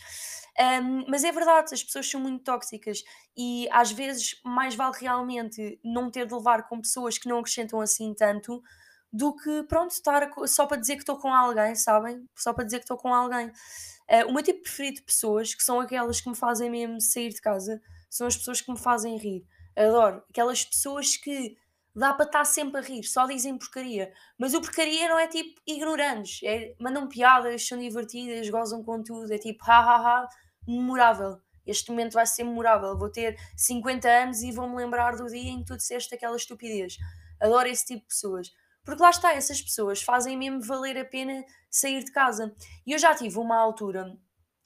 Um, 0.59 1.05
mas 1.07 1.23
é 1.23 1.31
verdade, 1.31 1.71
as 1.71 1.83
pessoas 1.83 2.09
são 2.09 2.19
muito 2.19 2.43
tóxicas 2.43 3.03
e 3.37 3.67
às 3.71 3.91
vezes 3.91 4.39
mais 4.43 4.73
vale 4.73 4.95
realmente 4.99 5.79
não 5.83 6.09
ter 6.09 6.25
de 6.25 6.33
levar 6.33 6.67
com 6.67 6.81
pessoas 6.81 7.19
que 7.19 7.29
não 7.29 7.37
acrescentam 7.37 7.79
assim 7.79 8.11
tanto 8.15 8.63
do 9.11 9.35
que, 9.35 9.63
pronto, 9.63 9.91
estar 9.91 10.29
só 10.45 10.65
para 10.65 10.77
dizer 10.77 10.95
que 10.95 11.01
estou 11.01 11.17
com 11.17 11.33
alguém, 11.33 11.75
sabem? 11.75 12.25
Só 12.35 12.53
para 12.53 12.65
dizer 12.65 12.77
que 12.77 12.83
estou 12.83 12.97
com 12.97 13.13
alguém. 13.13 13.47
Uh, 13.47 14.29
o 14.29 14.33
meu 14.33 14.43
tipo 14.43 14.63
preferido 14.63 14.97
de 14.97 15.03
pessoas, 15.03 15.53
que 15.53 15.63
são 15.63 15.79
aquelas 15.79 16.21
que 16.21 16.29
me 16.29 16.35
fazem 16.35 16.69
mesmo 16.69 17.01
sair 17.01 17.29
de 17.29 17.41
casa, 17.41 17.81
são 18.09 18.27
as 18.27 18.37
pessoas 18.37 18.61
que 18.61 18.71
me 18.71 18.77
fazem 18.77 19.17
rir. 19.17 19.45
Adoro. 19.75 20.23
Aquelas 20.29 20.63
pessoas 20.63 21.17
que 21.17 21.57
dá 21.95 22.13
para 22.13 22.25
estar 22.25 22.45
sempre 22.45 22.79
a 22.79 22.83
rir, 22.83 23.03
só 23.03 23.25
dizem 23.25 23.57
porcaria. 23.57 24.13
Mas 24.37 24.53
o 24.53 24.61
porcaria 24.61 25.09
não 25.09 25.17
é 25.17 25.27
tipo 25.27 25.59
ignorantes, 25.65 26.41
é, 26.43 26.75
mandam 26.79 27.07
piadas, 27.07 27.67
são 27.67 27.77
divertidas, 27.77 28.49
gozam 28.49 28.83
com 28.83 29.01
tudo, 29.01 29.33
é 29.33 29.37
tipo 29.37 29.63
ha 29.67 29.79
ha 29.79 29.95
ha, 29.95 30.27
memorável. 30.67 31.39
Este 31.65 31.89
momento 31.89 32.13
vai 32.13 32.25
ser 32.25 32.43
memorável. 32.43 32.97
Vou 32.97 33.09
ter 33.09 33.37
50 33.57 34.07
anos 34.07 34.41
e 34.41 34.51
vou-me 34.51 34.75
lembrar 34.75 35.17
do 35.17 35.25
dia 35.25 35.51
em 35.51 35.59
que 35.59 35.65
tu 35.65 35.75
disseste 35.75 36.15
aquela 36.15 36.37
estupidez. 36.37 36.97
Adoro 37.41 37.67
esse 37.67 37.85
tipo 37.85 38.01
de 38.03 38.07
pessoas. 38.07 38.53
Porque 38.87 39.03
lá 39.03 39.09
está, 39.09 39.33
essas 39.33 39.61
pessoas 39.61 40.01
fazem 40.01 40.37
mesmo 40.37 40.61
valer 40.61 40.97
a 40.97 41.03
pena 41.03 41.43
sair 41.69 42.05
de 42.05 42.09
casa. 42.09 42.55
E 42.85 42.93
eu 42.93 42.97
já 42.97 43.13
tive 43.13 43.37
uma 43.37 43.57
altura, 43.57 44.17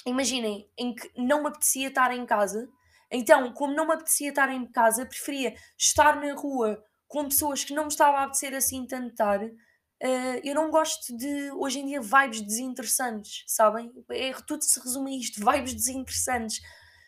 imaginem, 0.05 0.69
em 0.77 0.93
que 0.93 1.09
não 1.17 1.41
me 1.41 1.47
apetecia 1.47 1.87
estar 1.87 2.15
em 2.15 2.23
casa. 2.23 2.69
Então, 3.09 3.51
como 3.51 3.73
não 3.73 3.87
me 3.87 3.95
apetecia 3.95 4.29
estar 4.29 4.47
em 4.53 4.63
casa, 4.67 5.07
preferia 5.07 5.55
estar 5.75 6.21
na 6.21 6.35
rua 6.35 6.79
com 7.07 7.23
pessoas 7.23 7.63
que 7.63 7.73
não 7.73 7.85
me 7.85 7.89
estava 7.89 8.19
a 8.19 8.23
apetecer 8.25 8.53
assim 8.53 8.85
tanto 8.85 9.07
estar. 9.07 9.43
Uh, 9.43 10.37
eu 10.43 10.53
não 10.53 10.69
gosto 10.69 11.17
de, 11.17 11.49
hoje 11.53 11.79
em 11.79 11.87
dia, 11.87 11.99
vibes 11.99 12.41
desinteressantes, 12.41 13.43
sabem? 13.47 13.91
É, 14.11 14.33
tudo 14.45 14.63
se 14.63 14.79
resume 14.79 15.15
a 15.15 15.17
isto, 15.17 15.41
vibes 15.51 15.73
desinteressantes. 15.73 16.61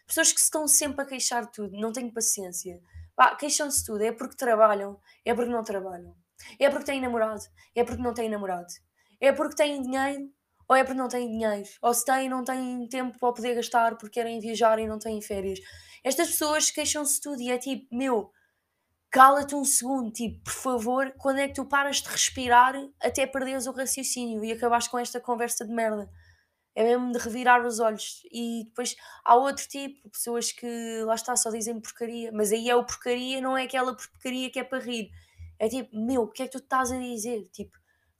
Pessoas 0.08 0.34
que 0.34 0.40
se 0.40 0.46
estão 0.46 0.68
sempre 0.68 1.04
a 1.04 1.06
queixar 1.06 1.46
de 1.46 1.52
tudo, 1.52 1.80
não 1.80 1.92
tenho 1.92 2.12
paciência. 2.12 2.82
Queixam-se 3.38 3.86
tudo, 3.86 4.02
é 4.02 4.12
porque 4.12 4.36
trabalham, 4.36 5.00
é 5.24 5.32
porque 5.36 5.52
não 5.52 5.64
trabalham. 5.64 6.23
É 6.60 6.70
porque 6.70 6.86
têm 6.86 7.02
namorado, 7.02 7.42
é 7.76 7.84
porque 7.84 8.02
não 8.02 8.14
têm 8.14 8.30
namorado. 8.30 8.68
É 9.20 9.32
porque 9.32 9.56
têm 9.56 9.82
dinheiro 9.82 10.30
ou 10.68 10.76
é 10.76 10.84
porque 10.84 10.98
não 10.98 11.08
têm 11.08 11.30
dinheiro, 11.30 11.70
ou 11.82 11.94
se 11.94 12.06
têm, 12.06 12.30
não 12.30 12.44
têm 12.44 12.88
tempo 12.88 13.18
para 13.20 13.34
poder 13.34 13.56
gastar 13.56 13.98
porque 13.98 14.20
querem 14.20 14.40
viajar 14.40 14.80
e 14.80 14.88
não 14.88 14.98
têm 14.98 15.22
férias. 15.22 15.60
Estas 16.04 16.30
pessoas 16.30 16.72
queixam-se 16.72 17.22
tudo 17.22 17.42
e 17.42 17.52
é 17.52 17.58
tipo, 17.58 17.86
meu, 17.96 18.32
cala-te 19.12 19.56
um 19.56 19.64
segundo, 19.64 20.12
tipo, 20.12 20.44
por 20.44 20.54
favor, 20.54 21.14
quando 21.18 21.40
é 21.40 21.48
que 21.48 21.54
tu 21.54 21.66
paras 21.66 21.98
de 21.98 22.10
respirar 22.10 22.76
até 23.02 23.28
perderes 23.28 23.68
o 23.68 23.72
raciocínio 23.72 24.44
e 24.44 24.52
acabaste 24.52 24.90
com 24.90 25.00
esta 25.00 25.20
conversa 25.20 25.66
de 25.66 25.72
merda? 25.72 26.10
É 26.76 26.84
mesmo 26.84 27.12
de 27.12 27.20
revirar 27.20 27.64
os 27.64 27.80
olhos. 27.80 28.24
E 28.32 28.64
depois 28.66 28.96
há 29.24 29.36
outro 29.36 29.68
tipo, 29.68 30.10
pessoas 30.10 30.52
que 30.52 31.04
lá 31.06 31.14
está, 31.14 31.36
só 31.36 31.52
dizem 31.52 31.80
porcaria, 31.80 32.32
mas 32.34 32.52
aí 32.52 32.68
é 32.68 32.76
o 32.76 32.84
porcaria, 32.84 33.40
não 33.40 33.56
é 33.56 33.64
aquela 33.64 33.96
porcaria 33.96 34.50
que 34.50 34.60
é 34.60 34.64
para 34.64 34.80
rir. 34.80 35.12
É 35.64 35.70
tipo, 35.70 35.98
meu, 35.98 36.24
o 36.24 36.28
que 36.28 36.44
é 36.44 36.46
que 36.46 36.52
tu 36.52 36.58
estás 36.58 36.92
a 36.92 37.00
dizer? 37.00 37.48
Tipo, 37.54 37.72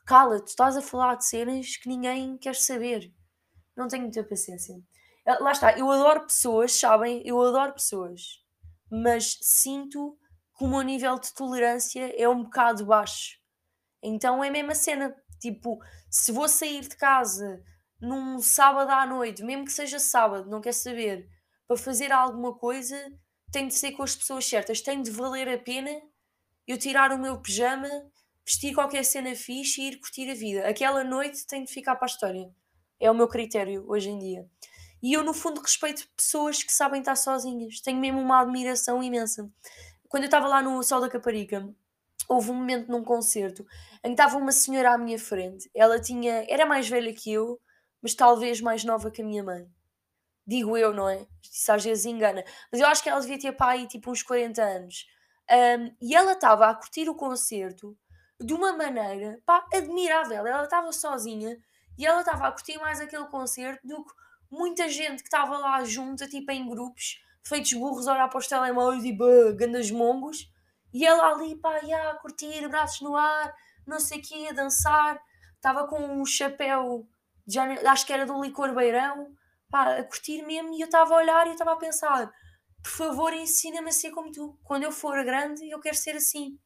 cala-te, 0.06 0.48
estás 0.48 0.78
a 0.78 0.82
falar 0.82 1.16
de 1.16 1.26
cenas 1.26 1.76
que 1.76 1.90
ninguém 1.90 2.38
quer 2.38 2.56
saber. 2.56 3.14
Não 3.76 3.90
tenho 3.90 4.04
muita 4.04 4.24
paciência. 4.24 4.74
Ah, 5.28 5.44
lá 5.44 5.52
está, 5.52 5.78
eu 5.78 5.92
adoro 5.92 6.22
pessoas, 6.22 6.72
sabem? 6.72 7.22
Eu 7.26 7.42
adoro 7.42 7.74
pessoas, 7.74 8.22
mas 8.90 9.38
sinto 9.42 10.18
que 10.58 10.64
o 10.64 10.70
meu 10.70 10.84
nível 10.84 11.20
de 11.20 11.34
tolerância 11.34 12.16
é 12.18 12.30
um 12.30 12.44
bocado 12.44 12.86
baixo. 12.86 13.38
Então 14.02 14.42
é 14.42 14.48
a 14.48 14.52
mesma 14.52 14.74
cena. 14.74 15.14
Tipo, 15.38 15.84
se 16.10 16.32
vou 16.32 16.48
sair 16.48 16.88
de 16.88 16.96
casa 16.96 17.62
num 18.00 18.40
sábado 18.40 18.90
à 18.90 19.06
noite, 19.06 19.44
mesmo 19.44 19.66
que 19.66 19.74
seja 19.74 20.00
sábado, 20.00 20.50
não 20.50 20.62
quer 20.62 20.74
saber, 20.74 21.28
para 21.68 21.76
fazer 21.76 22.10
alguma 22.14 22.58
coisa, 22.58 22.98
tem 23.52 23.68
de 23.68 23.74
ser 23.74 23.92
com 23.92 24.04
as 24.04 24.16
pessoas 24.16 24.46
certas, 24.46 24.80
tem 24.80 25.02
de 25.02 25.12
valer 25.12 25.50
a 25.50 25.58
pena 25.58 25.92
eu 26.68 26.78
tirar 26.78 27.12
o 27.12 27.18
meu 27.18 27.40
pijama, 27.40 27.90
vestir 28.46 28.74
qualquer 28.74 29.04
cena 29.04 29.36
fixe 29.36 29.82
e 29.82 29.88
ir 29.90 30.00
curtir 30.00 30.30
a 30.30 30.34
vida. 30.34 30.68
Aquela 30.68 31.04
noite 31.04 31.46
tem 31.48 31.64
de 31.64 31.72
ficar 31.72 31.96
para 31.96 32.06
a 32.06 32.12
história. 32.12 32.50
É 33.00 33.10
o 33.10 33.16
meu 33.16 33.28
critério 33.28 33.86
hoje 33.88 34.10
em 34.10 34.20
dia. 34.20 34.48
E 35.02 35.12
eu, 35.14 35.24
no 35.24 35.34
fundo, 35.34 35.60
respeito 35.60 36.08
pessoas 36.16 36.64
que 36.64 36.72
sabem 36.72 37.02
estar 37.02 37.16
sozinhas. 37.16 37.82
Tenho 37.82 38.00
mesmo 38.00 38.22
uma 38.22 38.40
admiração 38.40 39.04
imensa. 39.04 39.50
Quando 40.08 40.24
eu 40.24 40.28
estava 40.28 40.48
lá 40.48 40.62
no 40.62 40.82
Sol 40.82 41.02
da 41.02 41.10
Caparica, 41.10 41.68
houve 42.30 42.52
um 42.52 42.56
momento 42.56 42.90
num 42.90 43.04
concerto 43.04 43.66
em 44.04 44.10
que 44.10 44.14
estava 44.14 44.38
uma 44.38 44.52
senhora 44.52 44.94
à 44.94 44.98
minha 44.98 45.20
frente. 45.20 45.70
Ela 45.76 46.00
tinha, 46.00 46.46
era 46.48 46.66
mais 46.66 46.88
velha 46.88 47.14
que 47.14 47.32
eu, 47.34 47.60
mas 48.02 48.14
talvez 48.16 48.62
mais 48.62 48.86
nova 48.86 49.12
que 49.12 49.22
a 49.22 49.26
minha 49.26 49.44
mãe. 49.44 49.68
Digo 50.46 50.78
eu, 50.78 50.94
não 50.94 51.10
é? 51.10 51.26
Isso 51.42 51.72
às 51.72 51.84
vezes 51.84 52.06
engana. 52.06 52.44
Mas 52.72 52.80
eu 52.80 52.88
acho 52.88 53.02
que 53.02 53.10
ela 53.10 53.20
devia 53.20 53.40
ter 53.40 53.52
pai 53.54 53.88
tipo 53.88 54.12
uns 54.12 54.24
40 54.24 54.62
anos. 54.62 55.06
Um, 55.50 55.96
e 56.02 56.16
ela 56.16 56.34
estava 56.34 56.68
a 56.68 56.76
curtir 56.76 57.10
o 57.10 57.16
concerto 57.16 57.98
de 58.40 58.54
uma 58.54 58.74
maneira 58.74 59.40
pá, 59.46 59.66
admirável. 59.74 60.46
Ela 60.46 60.64
estava 60.64 60.92
sozinha 60.92 61.58
e 61.98 62.06
ela 62.06 62.22
estava 62.22 62.48
a 62.48 62.52
curtir 62.52 62.78
mais 62.78 63.00
aquele 63.00 63.26
concerto 63.26 63.86
do 63.86 64.04
que 64.04 64.14
muita 64.50 64.88
gente 64.90 65.22
que 65.22 65.28
estava 65.28 65.58
lá 65.58 65.84
junta, 65.84 66.28
tipo 66.28 66.52
em 66.52 66.68
grupos, 66.68 67.22
feitos 67.44 67.74
burros, 67.74 68.08
a 68.08 68.14
olhar 68.14 68.30
para 68.30 68.40
os 68.40 68.48
telemóveis, 68.48 69.04
tipo, 69.04 69.24
uh, 69.24 69.56
gandas 69.56 69.92
mongos. 69.92 70.50
E 70.94 71.06
ela 71.06 71.32
ali, 71.32 71.56
pá, 71.56 71.80
ia 71.84 72.12
a 72.12 72.16
curtir, 72.16 72.68
braços 72.68 73.02
no 73.02 73.16
ar, 73.16 73.54
não 73.86 74.00
sei 74.00 74.20
o 74.20 74.22
quê, 74.22 74.48
a 74.50 74.54
dançar. 74.54 75.20
Estava 75.56 75.88
com 75.88 76.00
um 76.22 76.26
chapéu 76.26 77.08
já, 77.48 77.66
acho 77.92 78.06
que 78.06 78.14
era 78.14 78.26
do 78.26 78.42
licor 78.42 78.74
beirão, 78.74 79.36
pá, 79.70 79.98
a 79.98 80.04
curtir 80.04 80.44
mesmo, 80.44 80.74
e 80.74 80.82
eu 80.82 80.86
estava 80.86 81.14
a 81.14 81.18
olhar 81.18 81.48
e 81.48 81.52
estava 81.52 81.74
a 81.74 81.78
pensar, 81.78 82.32
por 82.84 82.92
favor 82.92 83.34
ensina-me 83.34 83.90
a 83.90 83.94
ser 83.94 84.12
como 84.12 84.32
tu, 84.32 84.60
quando 84.64 84.84
eu 84.84 84.92
for 84.92 85.24
grande 85.24 85.70
eu 85.70 85.80
quero 85.80 85.96
ser 85.96 86.16
assim. 86.16 86.60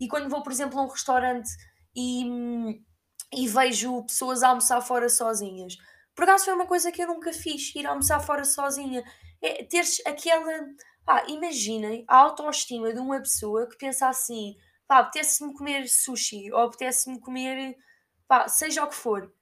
E 0.00 0.08
quando 0.08 0.30
vou, 0.30 0.42
por 0.42 0.50
exemplo, 0.50 0.78
a 0.78 0.82
um 0.82 0.88
restaurante 0.88 1.50
e, 1.94 2.24
e 3.34 3.46
vejo 3.46 4.04
pessoas 4.04 4.42
a 4.42 4.48
almoçar 4.48 4.80
fora 4.80 5.08
sozinhas, 5.08 5.76
por 6.14 6.24
acaso 6.24 6.46
foi 6.46 6.54
uma 6.54 6.66
coisa 6.66 6.90
que 6.90 7.02
eu 7.02 7.06
nunca 7.06 7.32
fiz, 7.32 7.74
ir 7.74 7.86
almoçar 7.86 8.20
fora 8.20 8.44
sozinha, 8.44 9.04
é 9.42 9.64
teres 9.64 10.02
aquela, 10.06 10.66
imaginem 11.28 12.04
a 12.08 12.16
autoestima 12.16 12.92
de 12.92 13.00
uma 13.00 13.20
pessoa 13.20 13.68
que 13.68 13.76
pensa 13.76 14.08
assim, 14.08 14.56
pá, 14.88 14.98
apetece-me 14.98 15.54
comer 15.54 15.88
sushi, 15.88 16.50
ou 16.52 16.60
apetece-me 16.60 17.20
comer, 17.20 17.76
pá, 18.26 18.48
seja 18.48 18.84
o 18.84 18.88
que 18.88 18.94
for, 18.94 19.32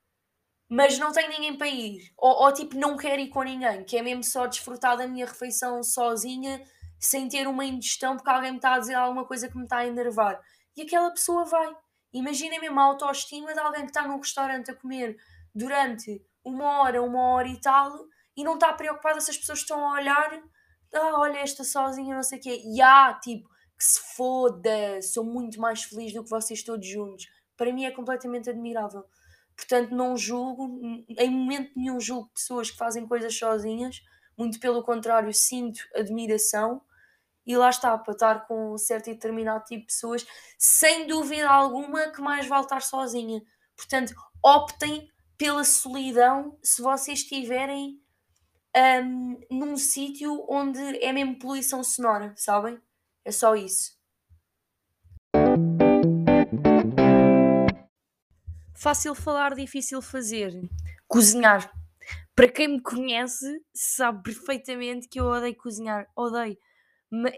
mas 0.68 0.98
não 0.98 1.12
tenho 1.12 1.30
ninguém 1.30 1.56
para 1.56 1.68
ir. 1.68 2.12
Ou, 2.16 2.44
ou, 2.44 2.52
tipo, 2.52 2.76
não 2.76 2.96
quero 2.96 3.20
ir 3.22 3.28
com 3.28 3.42
ninguém, 3.42 3.84
que 3.84 3.96
é 3.96 4.02
mesmo 4.02 4.22
só 4.22 4.46
desfrutar 4.46 4.96
da 4.96 5.06
minha 5.06 5.26
refeição 5.26 5.82
sozinha, 5.82 6.62
sem 7.00 7.28
ter 7.28 7.46
uma 7.46 7.64
ingestão 7.64 8.16
porque 8.16 8.30
alguém 8.30 8.50
me 8.50 8.58
está 8.58 8.74
a 8.74 8.78
dizer 8.78 8.94
alguma 8.94 9.24
coisa 9.24 9.48
que 9.48 9.56
me 9.56 9.64
está 9.64 9.78
a 9.78 9.86
enervar. 9.86 10.40
E 10.76 10.82
aquela 10.82 11.10
pessoa 11.10 11.44
vai. 11.44 11.74
Imaginem 12.12 12.60
mesmo 12.60 12.78
a 12.80 12.84
autoestima 12.84 13.52
de 13.52 13.60
alguém 13.60 13.82
que 13.82 13.90
está 13.90 14.06
num 14.06 14.18
restaurante 14.18 14.70
a 14.70 14.74
comer 14.74 15.16
durante 15.54 16.22
uma 16.44 16.80
hora, 16.80 17.02
uma 17.02 17.20
hora 17.34 17.48
e 17.48 17.60
tal, 17.60 17.92
e 18.36 18.44
não 18.44 18.54
está 18.54 18.72
preocupada 18.72 19.20
se 19.20 19.30
as 19.30 19.38
pessoas 19.38 19.60
estão 19.60 19.84
a 19.84 19.94
olhar. 19.94 20.40
Ah, 20.94 21.20
olha, 21.20 21.38
esta 21.38 21.64
sozinha, 21.64 22.14
não 22.14 22.22
sei 22.22 22.38
o 22.38 22.42
quê. 22.42 22.62
E 22.64 22.80
há, 22.80 23.14
tipo, 23.14 23.48
que 23.78 23.84
se 23.84 24.00
foda, 24.16 25.00
sou 25.02 25.24
muito 25.24 25.60
mais 25.60 25.84
feliz 25.84 26.12
do 26.12 26.24
que 26.24 26.30
vocês 26.30 26.62
todos 26.62 26.86
juntos. 26.86 27.26
Para 27.56 27.72
mim 27.72 27.84
é 27.84 27.90
completamente 27.90 28.48
admirável. 28.48 29.04
Portanto, 29.58 29.90
não 29.90 30.16
julgo, 30.16 31.04
em 31.18 31.30
momento 31.30 31.72
nenhum 31.74 32.00
julgo 32.00 32.30
pessoas 32.32 32.70
que 32.70 32.76
fazem 32.76 33.08
coisas 33.08 33.36
sozinhas, 33.36 34.00
muito 34.38 34.60
pelo 34.60 34.84
contrário, 34.84 35.34
sinto 35.34 35.80
admiração 35.96 36.80
e 37.44 37.56
lá 37.56 37.68
está, 37.68 37.98
para 37.98 38.12
estar 38.12 38.46
com 38.46 38.74
um 38.74 38.78
certo 38.78 39.10
e 39.10 39.14
determinado 39.14 39.64
tipo 39.64 39.80
de 39.80 39.86
pessoas, 39.86 40.24
sem 40.56 41.08
dúvida 41.08 41.50
alguma 41.50 42.08
que 42.12 42.20
mais 42.20 42.46
vale 42.46 42.62
estar 42.62 42.80
sozinha. 42.80 43.42
Portanto, 43.76 44.14
optem 44.44 45.10
pela 45.36 45.64
solidão 45.64 46.56
se 46.62 46.80
vocês 46.80 47.20
estiverem 47.20 48.00
um, 48.76 49.40
num 49.50 49.76
sítio 49.76 50.46
onde 50.48 50.80
é 51.02 51.12
mesmo 51.12 51.38
poluição 51.38 51.82
sonora, 51.82 52.32
sabem? 52.36 52.80
É 53.24 53.32
só 53.32 53.56
isso. 53.56 53.97
Fácil 58.80 59.12
falar, 59.12 59.56
difícil 59.56 60.00
fazer. 60.00 60.52
Cozinhar. 61.08 61.68
Para 62.32 62.46
quem 62.46 62.68
me 62.68 62.80
conhece, 62.80 63.60
sabe 63.74 64.22
perfeitamente 64.22 65.08
que 65.08 65.18
eu 65.18 65.24
odeio 65.24 65.56
cozinhar. 65.56 66.06
Odeio. 66.14 66.56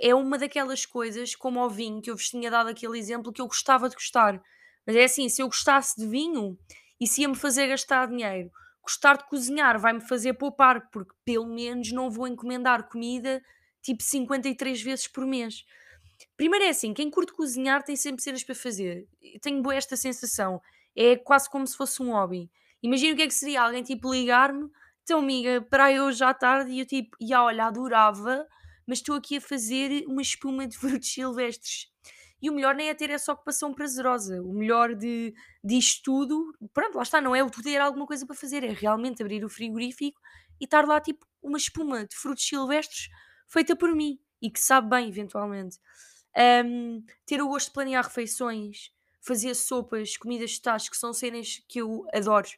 É 0.03 0.15
uma 0.15 0.37
daquelas 0.37 0.85
coisas, 0.85 1.35
como 1.35 1.59
ao 1.59 1.71
vinho, 1.71 2.03
que 2.03 2.11
eu 2.11 2.17
vos 2.17 2.29
tinha 2.29 2.51
dado 2.51 2.69
aquele 2.69 2.99
exemplo, 2.99 3.33
que 3.33 3.41
eu 3.41 3.47
gostava 3.47 3.89
de 3.89 3.95
gostar. 3.95 4.39
Mas 4.87 4.95
é 4.95 5.05
assim, 5.05 5.31
se 5.31 5.41
eu 5.41 5.47
gostasse 5.47 5.99
de 5.99 6.07
vinho, 6.07 6.59
isso 7.01 7.23
ia-me 7.23 7.35
fazer 7.35 7.69
gastar 7.69 8.09
dinheiro. 8.09 8.51
Gostar 8.83 9.17
de 9.17 9.27
cozinhar 9.27 9.81
vai-me 9.81 10.03
fazer 10.03 10.35
poupar, 10.35 10.91
porque 10.91 11.15
pelo 11.25 11.47
menos 11.47 11.91
não 11.91 12.11
vou 12.11 12.29
encomendar 12.29 12.87
comida 12.87 13.43
tipo 13.81 14.03
53 14.03 14.83
vezes 14.83 15.09
por 15.09 15.25
mês. 15.25 15.65
Primeiro 16.37 16.67
é 16.67 16.69
assim, 16.69 16.93
quem 16.93 17.11
curte 17.11 17.33
cozinhar 17.33 17.83
tem 17.83 17.97
sempre 17.97 18.23
cenas 18.23 18.45
para 18.45 18.55
fazer. 18.55 19.09
tenho 19.41 19.73
esta 19.73 19.97
sensação 19.97 20.61
é 20.97 21.17
quase 21.17 21.49
como 21.49 21.67
se 21.67 21.77
fosse 21.77 22.03
um 22.03 22.13
hobby. 22.13 22.51
Imagina 22.83 23.13
o 23.13 23.17
que 23.17 23.23
é 23.23 23.27
que 23.27 23.35
seria 23.35 23.63
alguém 23.63 23.83
tipo 23.83 24.13
ligar-me, 24.13 24.71
então 25.03 25.19
amiga, 25.19 25.61
para 25.61 25.85
aí 25.85 26.01
hoje 26.01 26.23
à 26.23 26.33
tarde, 26.33 26.71
e 26.71 26.81
eu 26.81 26.87
tipo, 26.87 27.17
ia 27.21 27.43
olha, 27.43 27.67
adorava, 27.67 28.47
mas 28.87 28.99
estou 28.99 29.17
aqui 29.17 29.37
a 29.37 29.41
fazer 29.41 30.05
uma 30.07 30.23
espuma 30.23 30.67
de 30.67 30.77
frutos 30.77 31.09
silvestres. 31.13 31.91
E 32.43 32.49
o 32.49 32.55
melhor 32.55 32.75
nem 32.75 32.89
é 32.89 32.95
ter 32.95 33.11
essa 33.11 33.33
ocupação 33.33 33.75
prazerosa. 33.75 34.41
O 34.43 34.53
melhor 34.53 34.95
de, 34.95 35.35
disto 35.63 36.03
tudo, 36.05 36.53
pronto, 36.73 36.97
lá 36.97 37.03
está, 37.03 37.21
não 37.21 37.37
é 37.37 37.43
o 37.45 37.51
ter 37.51 37.79
alguma 37.81 38.07
coisa 38.07 38.25
para 38.27 38.35
fazer, 38.35 38.65
é 38.65 38.73
realmente 38.73 39.23
abrir 39.23 39.45
o 39.45 39.49
frigorífico 39.49 40.19
e 40.59 40.65
estar 40.65 40.87
lá 40.87 41.01
tipo 41.01 41.27
uma 41.43 41.59
espuma 41.59 42.07
de 42.07 42.17
frutos 42.17 42.47
silvestres 42.47 43.09
feita 43.47 43.77
por 43.77 43.95
mim 43.95 44.19
e 44.41 44.51
que 44.51 44.61
sabe 44.61 44.89
bem, 44.89 45.09
eventualmente. 45.09 45.79
Um, 46.65 47.05
ter 47.27 47.43
o 47.43 47.49
gosto 47.49 47.67
de 47.67 47.73
planear 47.75 48.05
refeições, 48.05 48.91
fazer 49.21 49.55
sopas, 49.55 50.17
comidas 50.17 50.53
de 50.53 50.63
tacho, 50.63 50.91
que 50.91 50.97
são 50.97 51.13
cenas 51.13 51.63
que 51.69 51.81
eu 51.81 52.05
adoro. 52.13 52.49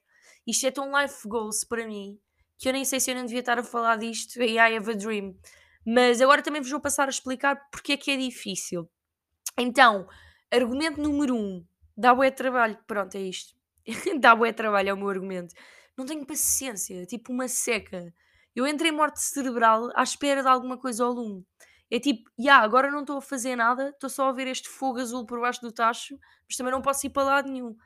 Isto 0.46 0.66
é 0.66 0.70
tão 0.70 1.00
life 1.00 1.28
goals 1.28 1.64
para 1.64 1.86
mim 1.86 2.18
que 2.58 2.68
eu 2.68 2.72
nem 2.72 2.84
sei 2.84 3.00
se 3.00 3.10
eu 3.10 3.16
não 3.16 3.24
devia 3.24 3.40
estar 3.40 3.58
a 3.58 3.62
falar 3.64 3.96
disto 3.96 4.40
e 4.40 4.54
I 4.54 4.76
have 4.76 4.88
a 4.88 4.94
dream. 4.94 5.36
Mas 5.84 6.20
agora 6.20 6.42
também 6.42 6.62
vos 6.62 6.70
vou 6.70 6.80
passar 6.80 7.08
a 7.08 7.10
explicar 7.10 7.56
porque 7.72 7.94
é 7.94 7.96
que 7.96 8.12
é 8.12 8.16
difícil. 8.16 8.88
Então, 9.58 10.06
argumento 10.48 11.00
número 11.02 11.34
um: 11.34 11.66
dá 11.96 12.14
bué 12.14 12.30
trabalho. 12.30 12.78
Pronto, 12.86 13.16
é 13.16 13.20
isto. 13.20 13.54
dá 14.20 14.36
bué 14.36 14.52
trabalho, 14.52 14.90
é 14.90 14.94
o 14.94 14.96
meu 14.96 15.08
argumento. 15.08 15.54
Não 15.96 16.06
tenho 16.06 16.24
paciência, 16.24 17.04
tipo 17.04 17.32
uma 17.32 17.48
seca. 17.48 18.14
Eu 18.54 18.64
entrei 18.66 18.92
morte 18.92 19.20
cerebral 19.20 19.90
à 19.96 20.02
espera 20.04 20.40
de 20.40 20.48
alguma 20.48 20.78
coisa 20.78 21.04
ao 21.04 21.12
lume. 21.12 21.44
É 21.92 22.00
tipo, 22.00 22.30
já, 22.38 22.44
yeah, 22.44 22.64
agora 22.64 22.90
não 22.90 23.00
estou 23.00 23.18
a 23.18 23.20
fazer 23.20 23.54
nada, 23.54 23.90
estou 23.90 24.08
só 24.08 24.30
a 24.30 24.32
ver 24.32 24.46
este 24.46 24.66
fogo 24.66 24.98
azul 24.98 25.26
por 25.26 25.38
baixo 25.38 25.60
do 25.60 25.70
tacho, 25.70 26.18
mas 26.48 26.56
também 26.56 26.72
não 26.72 26.80
posso 26.80 27.06
ir 27.06 27.10
para 27.10 27.22
lado 27.22 27.50
nenhum. 27.50 27.76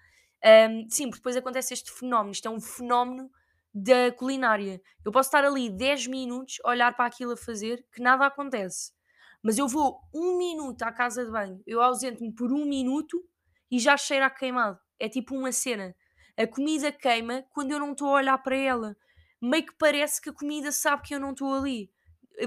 Um, 0.44 0.88
sim, 0.88 1.08
porque 1.08 1.18
depois 1.18 1.36
acontece 1.36 1.74
este 1.74 1.90
fenómeno, 1.90 2.30
isto 2.30 2.46
é 2.46 2.50
um 2.52 2.60
fenómeno 2.60 3.28
da 3.74 4.12
culinária. 4.12 4.80
Eu 5.04 5.10
posso 5.10 5.26
estar 5.26 5.44
ali 5.44 5.68
10 5.68 6.06
minutos 6.06 6.58
a 6.64 6.70
olhar 6.70 6.94
para 6.94 7.06
aquilo 7.06 7.32
a 7.32 7.36
fazer, 7.36 7.84
que 7.92 8.00
nada 8.00 8.24
acontece. 8.24 8.92
Mas 9.42 9.58
eu 9.58 9.66
vou 9.66 10.00
um 10.14 10.38
minuto 10.38 10.84
à 10.84 10.92
casa 10.92 11.24
de 11.24 11.32
banho, 11.32 11.60
eu 11.66 11.82
ausento-me 11.82 12.32
por 12.32 12.52
um 12.52 12.64
minuto 12.64 13.20
e 13.68 13.80
já 13.80 13.96
cheira 13.96 14.26
a 14.26 14.30
queimado. 14.30 14.78
É 15.00 15.08
tipo 15.08 15.34
uma 15.34 15.50
cena. 15.50 15.96
A 16.38 16.46
comida 16.46 16.92
queima 16.92 17.44
quando 17.50 17.72
eu 17.72 17.80
não 17.80 17.90
estou 17.90 18.10
a 18.10 18.18
olhar 18.18 18.38
para 18.38 18.56
ela. 18.56 18.96
Meio 19.42 19.66
que 19.66 19.74
parece 19.76 20.22
que 20.22 20.30
a 20.30 20.32
comida 20.32 20.70
sabe 20.70 21.02
que 21.02 21.12
eu 21.12 21.18
não 21.18 21.32
estou 21.32 21.52
ali. 21.52 21.90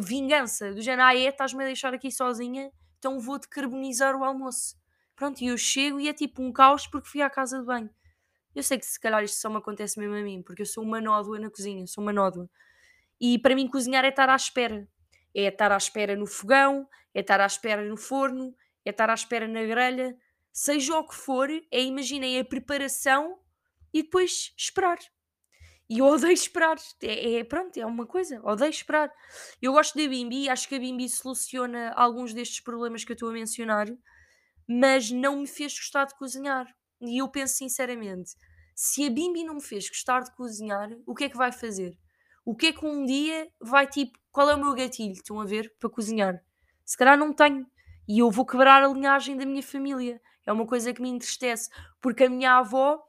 Vingança, 0.01 0.73
do 0.73 0.81
género, 0.81 1.03
ah 1.03 1.15
é, 1.15 1.29
estás-me 1.29 1.63
a 1.63 1.67
deixar 1.67 1.93
aqui 1.93 2.11
sozinha, 2.11 2.71
então 2.97 3.19
vou-te 3.19 3.47
carbonizar 3.47 4.15
o 4.15 4.23
almoço. 4.23 4.75
Pronto, 5.15 5.41
e 5.41 5.47
eu 5.47 5.57
chego 5.57 5.99
e 5.99 6.07
é 6.07 6.13
tipo 6.13 6.41
um 6.41 6.51
caos 6.51 6.87
porque 6.87 7.09
fui 7.09 7.21
à 7.21 7.29
casa 7.29 7.59
de 7.59 7.65
banho. 7.65 7.89
Eu 8.55 8.63
sei 8.63 8.77
que 8.77 8.85
se 8.85 8.99
calhar 8.99 9.23
isto 9.23 9.39
só 9.39 9.49
me 9.49 9.57
acontece 9.57 9.99
mesmo 9.99 10.15
a 10.15 10.21
mim, 10.21 10.41
porque 10.41 10.61
eu 10.61 10.65
sou 10.65 10.83
uma 10.83 11.01
nódoa 11.01 11.39
na 11.39 11.49
cozinha, 11.49 11.85
sou 11.87 12.03
uma 12.03 12.13
nódoa. 12.13 12.49
E 13.19 13.37
para 13.39 13.55
mim 13.55 13.67
cozinhar 13.67 14.05
é 14.05 14.09
estar 14.09 14.29
à 14.29 14.35
espera. 14.35 14.87
É 15.35 15.43
estar 15.43 15.71
à 15.71 15.77
espera 15.77 16.15
no 16.15 16.25
fogão, 16.25 16.87
é 17.13 17.19
estar 17.19 17.39
à 17.39 17.45
espera 17.45 17.83
no 17.83 17.97
forno, 17.97 18.55
é 18.85 18.89
estar 18.89 19.09
à 19.09 19.13
espera 19.13 19.47
na 19.47 19.63
grelha, 19.63 20.15
seja 20.51 20.97
o 20.97 21.07
que 21.07 21.15
for, 21.15 21.49
é 21.49 21.81
imaginem 21.81 22.39
a 22.39 22.45
preparação 22.45 23.39
e 23.93 24.03
depois 24.03 24.53
esperar. 24.57 24.97
E 25.89 25.97
eu 25.99 26.05
odeio 26.05 26.33
esperar. 26.33 26.77
É, 27.01 27.39
é, 27.39 27.43
pronto, 27.43 27.75
é 27.77 27.85
uma 27.85 28.05
coisa, 28.05 28.39
odeio 28.43 28.69
esperar. 28.69 29.11
Eu 29.61 29.73
gosto 29.73 29.97
da 29.97 30.07
Bimbi, 30.07 30.47
acho 30.47 30.69
que 30.69 30.75
a 30.75 30.79
Bimbi 30.79 31.09
soluciona 31.09 31.91
alguns 31.95 32.33
destes 32.33 32.59
problemas 32.59 33.03
que 33.03 33.11
eu 33.11 33.15
estou 33.15 33.29
a 33.29 33.33
mencionar, 33.33 33.87
mas 34.67 35.09
não 35.09 35.37
me 35.37 35.47
fez 35.47 35.73
gostar 35.73 36.05
de 36.05 36.15
cozinhar. 36.15 36.67
E 37.01 37.17
eu 37.21 37.27
penso 37.27 37.55
sinceramente, 37.55 38.35
se 38.75 39.07
a 39.07 39.09
Bimbi 39.09 39.43
não 39.43 39.55
me 39.55 39.63
fez 39.63 39.89
gostar 39.89 40.21
de 40.21 40.35
cozinhar, 40.35 40.89
o 41.07 41.15
que 41.15 41.23
é 41.23 41.29
que 41.29 41.37
vai 41.37 41.51
fazer? 41.51 41.97
O 42.45 42.55
que 42.55 42.67
é 42.67 42.73
que 42.73 42.85
um 42.85 43.03
dia 43.05 43.47
vai 43.59 43.87
tipo, 43.87 44.17
qual 44.31 44.49
é 44.49 44.55
o 44.55 44.59
meu 44.59 44.73
gatilho? 44.75 45.13
Estão 45.13 45.41
a 45.41 45.45
ver? 45.45 45.73
Para 45.79 45.89
cozinhar. 45.89 46.39
Se 46.85 46.97
calhar 46.97 47.17
não 47.17 47.33
tenho. 47.33 47.65
E 48.07 48.19
eu 48.19 48.29
vou 48.31 48.45
quebrar 48.45 48.83
a 48.83 48.87
linhagem 48.87 49.37
da 49.37 49.45
minha 49.45 49.63
família. 49.63 50.21
É 50.45 50.51
uma 50.51 50.65
coisa 50.65 50.93
que 50.93 51.01
me 51.01 51.09
entristece, 51.09 51.69
porque 52.01 52.23
a 52.23 52.29
minha 52.29 52.57
avó 52.57 53.03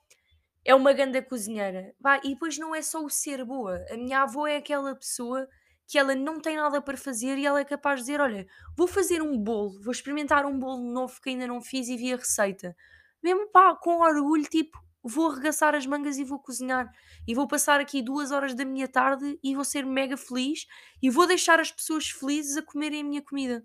é 0.70 0.74
uma 0.74 0.92
grande 0.92 1.20
cozinheira. 1.20 1.92
Bah, 1.98 2.20
e 2.22 2.28
depois 2.28 2.56
não 2.56 2.72
é 2.72 2.80
só 2.80 3.04
o 3.04 3.10
ser 3.10 3.44
boa. 3.44 3.84
A 3.90 3.96
minha 3.96 4.22
avó 4.22 4.46
é 4.46 4.56
aquela 4.56 4.94
pessoa 4.94 5.48
que 5.84 5.98
ela 5.98 6.14
não 6.14 6.40
tem 6.40 6.56
nada 6.56 6.80
para 6.80 6.96
fazer 6.96 7.36
e 7.38 7.44
ela 7.44 7.58
é 7.58 7.64
capaz 7.64 7.98
de 7.98 8.06
dizer: 8.06 8.20
Olha, 8.20 8.46
vou 8.76 8.86
fazer 8.86 9.20
um 9.20 9.36
bolo, 9.36 9.82
vou 9.82 9.90
experimentar 9.90 10.46
um 10.46 10.56
bolo 10.56 10.92
novo 10.92 11.20
que 11.20 11.30
ainda 11.30 11.48
não 11.48 11.60
fiz 11.60 11.88
e 11.88 11.96
vi 11.96 12.12
a 12.12 12.16
receita. 12.16 12.76
Mesmo 13.20 13.50
pá, 13.50 13.74
com 13.74 13.98
orgulho, 13.98 14.44
tipo, 14.44 14.78
vou 15.02 15.32
arregaçar 15.32 15.74
as 15.74 15.84
mangas 15.86 16.18
e 16.18 16.24
vou 16.24 16.38
cozinhar. 16.38 16.88
E 17.26 17.34
vou 17.34 17.48
passar 17.48 17.80
aqui 17.80 18.00
duas 18.00 18.30
horas 18.30 18.54
da 18.54 18.64
minha 18.64 18.86
tarde 18.86 19.40
e 19.42 19.56
vou 19.56 19.64
ser 19.64 19.84
mega 19.84 20.16
feliz 20.16 20.68
e 21.02 21.10
vou 21.10 21.26
deixar 21.26 21.58
as 21.58 21.72
pessoas 21.72 22.08
felizes 22.08 22.56
a 22.56 22.62
comerem 22.62 23.00
a 23.00 23.04
minha 23.04 23.22
comida. 23.22 23.64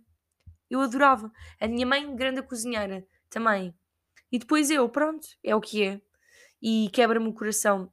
Eu 0.71 0.81
adorava. 0.81 1.31
A 1.62 1.67
minha 1.67 1.85
mãe, 1.85 2.15
grande 2.15 2.41
cozinheira, 2.41 3.05
também. 3.29 3.75
E 4.31 4.39
depois 4.39 4.71
eu, 4.71 4.89
pronto, 4.89 5.27
é 5.43 5.55
o 5.55 5.62
que 5.62 5.83
é. 5.83 6.01
E 6.67 6.89
quebra-me 6.91 7.27
o 7.27 7.34
coração. 7.34 7.91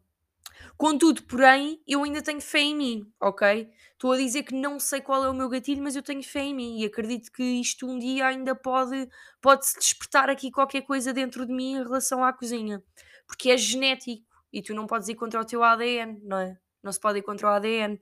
Contudo, 0.79 1.23
porém, 1.25 1.83
eu 1.87 2.03
ainda 2.03 2.23
tenho 2.23 2.41
fé 2.41 2.61
em 2.61 2.75
mim, 2.75 3.13
ok? 3.21 3.69
Estou 3.93 4.13
a 4.13 4.17
dizer 4.17 4.45
que 4.45 4.55
não 4.55 4.81
sei 4.81 5.03
qual 5.03 5.23
é 5.23 5.29
o 5.29 5.35
meu 5.35 5.47
gatilho, 5.51 5.83
mas 5.83 5.95
eu 5.95 6.03
tenho 6.03 6.23
fé 6.23 6.41
em 6.41 6.55
mim 6.55 6.81
e 6.81 6.87
acredito 6.87 7.31
que 7.31 7.43
isto 7.43 7.87
um 7.87 7.99
dia 7.99 8.27
ainda 8.27 8.55
pode, 8.55 9.07
pode 9.43 9.67
se 9.67 9.79
despertar 9.79 10.31
aqui 10.31 10.51
qualquer 10.51 10.81
coisa 10.87 11.13
dentro 11.13 11.45
de 11.45 11.53
mim 11.53 11.75
em 11.75 11.83
relação 11.83 12.25
à 12.25 12.33
cozinha. 12.33 12.83
Porque 13.27 13.51
é 13.51 13.59
genético 13.59 14.27
e 14.51 14.63
tu 14.63 14.73
não 14.73 14.87
podes 14.87 15.07
ir 15.09 15.17
contra 15.17 15.39
o 15.39 15.45
teu 15.45 15.63
ADN, 15.63 16.19
não 16.23 16.39
é? 16.39 16.57
Não 16.83 16.91
se 16.91 16.99
pode 16.99 17.19
ir 17.19 17.23
contra 17.23 17.49
o 17.49 17.51
ADN. 17.51 18.01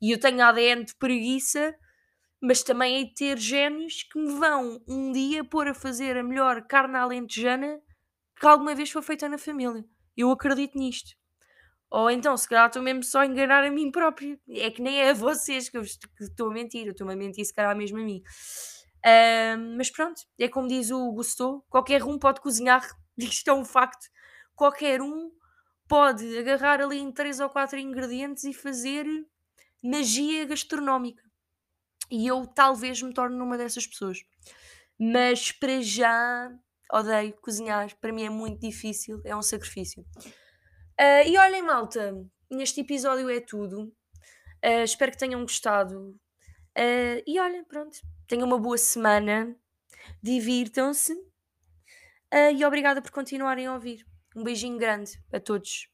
E 0.00 0.12
eu 0.12 0.20
tenho 0.20 0.40
ADN 0.40 0.84
de 0.84 0.94
preguiça, 0.94 1.74
mas 2.40 2.62
também 2.62 2.98
hei 2.98 3.06
de 3.06 3.14
ter 3.14 3.38
genes 3.38 4.04
que 4.04 4.20
me 4.20 4.38
vão 4.38 4.80
um 4.86 5.10
dia 5.10 5.42
pôr 5.42 5.66
a 5.66 5.74
fazer 5.74 6.16
a 6.16 6.22
melhor 6.22 6.62
carne 6.62 6.96
alentejana 6.96 7.80
que 8.38 8.46
alguma 8.46 8.72
vez 8.72 8.88
foi 8.88 9.02
feita 9.02 9.28
na 9.28 9.36
família. 9.36 9.84
Eu 10.16 10.30
acredito 10.30 10.78
nisto. 10.78 11.12
Ou 11.90 12.10
então, 12.10 12.36
se 12.36 12.48
calhar 12.48 12.68
estou 12.68 12.82
mesmo 12.82 13.02
só 13.02 13.20
a 13.20 13.26
enganar 13.26 13.64
a 13.64 13.70
mim 13.70 13.90
próprio. 13.90 14.40
É 14.48 14.70
que 14.70 14.80
nem 14.80 15.00
é 15.00 15.10
a 15.10 15.14
vocês 15.14 15.68
que 15.68 15.76
eu 15.76 15.82
estou 15.82 16.50
a 16.50 16.52
mentir, 16.52 16.86
eu 16.86 16.92
estou-me 16.92 17.12
a 17.12 17.16
mentir 17.16 17.44
se 17.44 17.52
calhar 17.52 17.76
mesmo 17.76 17.98
a 17.98 18.02
mim. 18.02 18.22
Mas 19.76 19.90
pronto, 19.90 20.20
é 20.38 20.48
como 20.48 20.68
diz 20.68 20.90
o 20.90 21.12
Gusto, 21.12 21.64
qualquer 21.68 22.02
um 22.04 22.18
pode 22.18 22.40
cozinhar, 22.40 22.88
isto 23.18 23.48
é 23.48 23.52
um 23.52 23.64
facto. 23.64 24.06
Qualquer 24.54 25.02
um 25.02 25.30
pode 25.88 26.38
agarrar 26.38 26.80
ali 26.80 26.98
em 26.98 27.12
três 27.12 27.40
ou 27.40 27.50
quatro 27.50 27.78
ingredientes 27.78 28.44
e 28.44 28.52
fazer 28.54 29.06
magia 29.82 30.46
gastronómica. 30.46 31.22
E 32.10 32.26
eu 32.26 32.46
talvez 32.46 33.02
me 33.02 33.12
torne 33.12 33.36
numa 33.36 33.58
dessas 33.58 33.86
pessoas. 33.86 34.18
Mas 34.98 35.50
para 35.52 35.82
já 35.82 36.50
odeio 36.92 37.32
cozinhar, 37.40 37.96
para 37.98 38.12
mim 38.12 38.24
é 38.24 38.30
muito 38.30 38.60
difícil, 38.60 39.20
é 39.24 39.34
um 39.34 39.42
sacrifício. 39.42 40.04
Uh, 41.00 41.26
e 41.26 41.38
olhem, 41.38 41.62
malta, 41.62 42.14
neste 42.50 42.80
episódio 42.80 43.28
é 43.30 43.40
tudo. 43.40 43.84
Uh, 44.64 44.84
espero 44.84 45.10
que 45.10 45.18
tenham 45.18 45.40
gostado. 45.40 46.10
Uh, 46.78 47.22
e 47.26 47.40
olhem, 47.40 47.64
pronto, 47.64 47.96
tenham 48.26 48.46
uma 48.46 48.58
boa 48.58 48.78
semana, 48.78 49.56
divirtam-se 50.22 51.14
e 52.56 52.64
obrigada 52.64 53.02
por 53.02 53.10
continuarem 53.10 53.66
a 53.66 53.74
ouvir. 53.74 54.06
Um 54.34 54.42
beijinho 54.42 54.78
grande 54.78 55.22
a 55.30 55.38
todos. 55.38 55.91